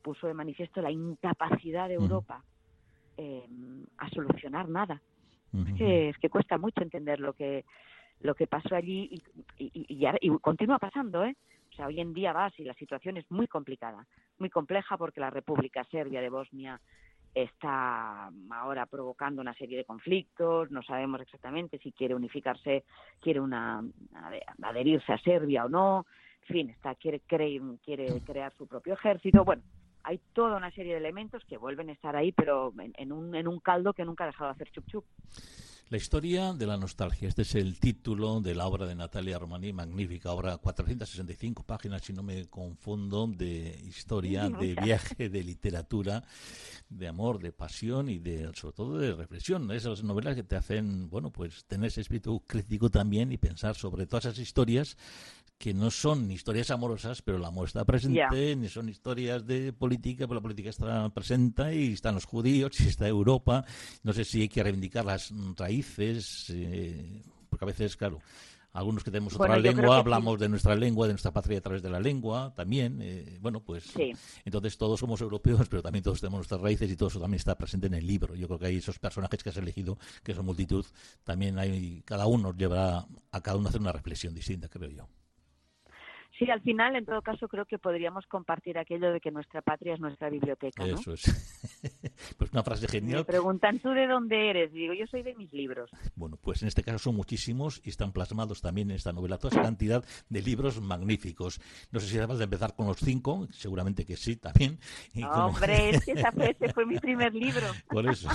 puso 0.00 0.26
de 0.26 0.34
manifiesto 0.34 0.80
la 0.80 0.90
incapacidad 0.90 1.88
de 1.88 1.94
Europa 1.94 2.42
a 3.98 4.08
solucionar 4.08 4.68
nada 4.68 5.00
es, 5.52 5.74
que, 5.76 6.08
es 6.10 6.18
que 6.18 6.30
cuesta 6.30 6.58
mucho 6.58 6.82
entender 6.82 7.20
lo 7.20 7.32
que 7.34 7.64
lo 8.20 8.34
que 8.34 8.46
pasó 8.46 8.76
allí 8.76 9.20
y, 9.58 9.64
y, 9.64 10.06
y, 10.20 10.38
continúa 10.38 10.78
pasando, 10.78 11.24
¿eh? 11.24 11.36
O 11.72 11.74
sea, 11.74 11.86
hoy 11.86 12.00
en 12.00 12.12
día 12.12 12.32
vas 12.32 12.52
y 12.58 12.64
la 12.64 12.74
situación 12.74 13.16
es 13.16 13.28
muy 13.30 13.48
complicada, 13.48 14.06
muy 14.38 14.50
compleja 14.50 14.96
porque 14.96 15.20
la 15.20 15.30
República 15.30 15.82
Serbia 15.90 16.20
de 16.20 16.28
Bosnia 16.28 16.80
está 17.34 18.30
ahora 18.50 18.86
provocando 18.86 19.40
una 19.40 19.54
serie 19.54 19.78
de 19.78 19.84
conflictos, 19.84 20.70
no 20.70 20.82
sabemos 20.82 21.20
exactamente 21.22 21.78
si 21.78 21.92
quiere 21.92 22.14
unificarse, 22.14 22.84
quiere 23.20 23.40
una 23.40 23.82
adherirse 24.62 25.12
a 25.12 25.18
Serbia 25.18 25.64
o 25.64 25.68
no, 25.68 26.06
en 26.42 26.54
fin, 26.54 26.70
está 26.70 26.94
quiere 26.94 27.20
quiere 27.20 27.60
crear 28.26 28.52
su 28.56 28.66
propio 28.66 28.94
ejército, 28.94 29.44
bueno, 29.44 29.62
hay 30.04 30.20
toda 30.32 30.56
una 30.56 30.70
serie 30.72 30.92
de 30.92 30.98
elementos 30.98 31.44
que 31.44 31.56
vuelven 31.56 31.90
a 31.90 31.92
estar 31.92 32.16
ahí, 32.16 32.32
pero 32.32 32.72
en, 32.76 33.12
un, 33.12 33.34
en 33.34 33.48
un 33.48 33.60
caldo 33.60 33.92
que 33.92 34.04
nunca 34.04 34.24
ha 34.24 34.28
dejado 34.28 34.48
de 34.48 34.54
hacer 34.54 34.70
chup 34.70 34.86
chup. 34.86 35.04
La 35.92 35.98
historia 35.98 36.54
de 36.54 36.66
la 36.66 36.78
nostalgia. 36.78 37.28
Este 37.28 37.42
es 37.42 37.54
el 37.54 37.78
título 37.78 38.40
de 38.40 38.54
la 38.54 38.66
obra 38.66 38.86
de 38.86 38.94
Natalia 38.94 39.38
Romani, 39.38 39.74
magnífica 39.74 40.32
obra, 40.32 40.56
465 40.56 41.64
páginas, 41.64 42.00
si 42.00 42.14
no 42.14 42.22
me 42.22 42.46
confundo, 42.46 43.26
de 43.26 43.78
historia, 43.86 44.48
de 44.48 44.74
viaje, 44.74 45.28
de 45.28 45.44
literatura, 45.44 46.24
de 46.88 47.08
amor, 47.08 47.40
de 47.40 47.52
pasión 47.52 48.08
y 48.08 48.20
de, 48.20 48.50
sobre 48.54 48.74
todo 48.74 48.98
de 48.98 49.12
reflexión. 49.14 49.70
Esas 49.70 50.02
novelas 50.02 50.34
que 50.34 50.44
te 50.44 50.56
hacen, 50.56 51.10
bueno, 51.10 51.30
pues 51.30 51.66
tener 51.66 51.88
ese 51.88 52.00
espíritu 52.00 52.40
crítico 52.46 52.88
también 52.88 53.30
y 53.30 53.36
pensar 53.36 53.74
sobre 53.74 54.06
todas 54.06 54.24
esas 54.24 54.38
historias 54.38 54.96
que 55.62 55.72
no 55.72 55.92
son 55.92 56.28
historias 56.28 56.72
amorosas, 56.72 57.22
pero 57.22 57.38
el 57.38 57.44
amor 57.44 57.68
está 57.68 57.84
presente, 57.84 58.56
ni 58.56 58.68
son 58.68 58.88
historias 58.88 59.46
de 59.46 59.72
política, 59.72 60.26
pero 60.26 60.34
la 60.34 60.40
política 60.40 60.70
está 60.70 61.08
presente 61.10 61.72
y 61.76 61.92
están 61.92 62.16
los 62.16 62.24
judíos, 62.24 62.80
y 62.80 62.88
está 62.88 63.06
Europa. 63.06 63.64
No 64.02 64.12
sé 64.12 64.24
si 64.24 64.40
hay 64.40 64.48
que 64.48 64.60
reivindicar 64.60 65.04
las 65.04 65.32
raíces, 65.56 66.46
eh, 66.50 67.22
porque 67.48 67.64
a 67.64 67.66
veces, 67.66 67.96
claro, 67.96 68.18
algunos 68.72 69.04
que 69.04 69.12
tenemos 69.12 69.36
otra 69.36 69.56
lengua 69.56 69.98
hablamos 69.98 70.40
de 70.40 70.48
nuestra 70.48 70.74
lengua, 70.74 71.06
de 71.06 71.12
nuestra 71.12 71.30
patria 71.30 71.58
a 71.58 71.60
través 71.60 71.80
de 71.80 71.90
la 71.90 72.00
lengua 72.00 72.52
también. 72.56 72.98
Eh, 73.00 73.38
bueno, 73.40 73.60
pues 73.60 73.84
entonces 74.44 74.76
todos 74.76 74.98
somos 74.98 75.20
europeos, 75.20 75.68
pero 75.68 75.80
también 75.80 76.02
todos 76.02 76.20
tenemos 76.20 76.38
nuestras 76.38 76.60
raíces 76.60 76.90
y 76.90 76.96
todo 76.96 77.08
eso 77.08 77.20
también 77.20 77.38
está 77.38 77.56
presente 77.56 77.86
en 77.86 77.94
el 77.94 78.04
libro. 78.04 78.34
Yo 78.34 78.48
creo 78.48 78.58
que 78.58 78.66
hay 78.66 78.78
esos 78.78 78.98
personajes 78.98 79.44
que 79.44 79.50
has 79.50 79.56
elegido, 79.58 79.96
que 80.24 80.34
son 80.34 80.44
multitud, 80.44 80.84
también 81.22 81.56
hay, 81.60 82.02
cada 82.04 82.26
uno 82.26 82.52
llevará 82.52 83.06
a 83.30 83.40
cada 83.40 83.58
uno 83.58 83.68
a 83.68 83.70
hacer 83.70 83.80
una 83.80 83.92
reflexión 83.92 84.34
distinta, 84.34 84.68
creo 84.68 84.90
yo. 84.90 85.06
Sí, 86.38 86.50
al 86.50 86.62
final, 86.62 86.96
en 86.96 87.04
todo 87.04 87.20
caso, 87.20 87.46
creo 87.46 87.66
que 87.66 87.78
podríamos 87.78 88.26
compartir 88.26 88.78
aquello 88.78 89.12
de 89.12 89.20
que 89.20 89.30
nuestra 89.30 89.60
patria 89.60 89.94
es 89.94 90.00
nuestra 90.00 90.30
biblioteca. 90.30 90.86
¿no? 90.86 90.94
Eso 90.94 91.12
es. 91.12 91.22
pues 92.38 92.50
una 92.52 92.62
frase 92.62 92.88
genial. 92.88 93.20
Me 93.20 93.24
preguntan, 93.24 93.78
¿tú 93.80 93.90
de 93.90 94.06
dónde 94.06 94.50
eres? 94.50 94.72
Digo, 94.72 94.94
yo 94.94 95.06
soy 95.06 95.22
de 95.22 95.34
mis 95.34 95.52
libros. 95.52 95.90
Bueno, 96.14 96.38
pues 96.40 96.62
en 96.62 96.68
este 96.68 96.82
caso 96.82 96.98
son 96.98 97.16
muchísimos 97.16 97.80
y 97.84 97.90
están 97.90 98.12
plasmados 98.12 98.62
también 98.62 98.90
en 98.90 98.96
esta 98.96 99.12
novela 99.12 99.36
toda 99.36 99.50
esa 99.52 99.62
cantidad 99.62 100.04
de 100.28 100.42
libros 100.42 100.80
magníficos. 100.80 101.60
No 101.90 102.00
sé 102.00 102.06
si 102.06 102.18
además 102.18 102.38
de 102.38 102.44
empezar 102.44 102.74
con 102.74 102.86
los 102.86 102.98
cinco, 102.98 103.46
seguramente 103.50 104.06
que 104.06 104.16
sí 104.16 104.36
también. 104.36 104.78
Hombre, 105.32 105.90
ese 105.90 106.72
fue 106.72 106.86
mi 106.86 106.98
primer 107.00 107.34
libro. 107.34 107.66
Por 107.88 108.08
eso. 108.08 108.28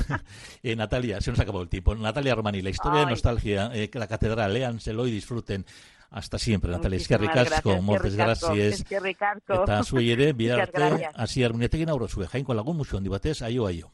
Eh, 0.62 0.76
Natalia, 0.76 1.20
se 1.22 1.32
nos 1.32 1.40
acabó 1.40 1.62
el 1.62 1.70
tiempo. 1.70 1.96
Natalia 1.96 2.36
Romani, 2.36 2.62
la 2.62 2.70
historia 2.70 3.02
de 3.02 3.08
nostalgia, 3.08 3.72
eh, 3.74 3.90
la 3.94 4.08
catedral, 4.08 4.54
léanselo 4.54 5.08
y 5.08 5.12
disfruten. 5.12 5.66
Hasta 6.10 6.40
siempre, 6.40 6.72
Natalia. 6.72 6.98
Eskerrik 6.98 7.36
asko, 7.36 7.82
moltes 7.82 8.16
gràcies. 8.16 8.84
Eta 8.88 9.82
zuei 9.84 10.12
ere, 10.14 10.32
bihar 10.40 10.64
arte, 10.68 11.10
hasi 11.16 11.44
harmunetekin 11.44 11.90
aurro 11.90 12.08
zue. 12.08 12.28
Jainko 12.32 12.56
lagun 12.56 12.78
musu 12.78 12.98
handi 12.98 13.12
batez, 13.12 13.42
aio, 13.42 13.68
aio. 13.68 13.92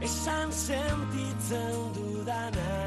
Esan 0.00 0.52
sentitzen 0.52 1.80
dudana 1.96 2.77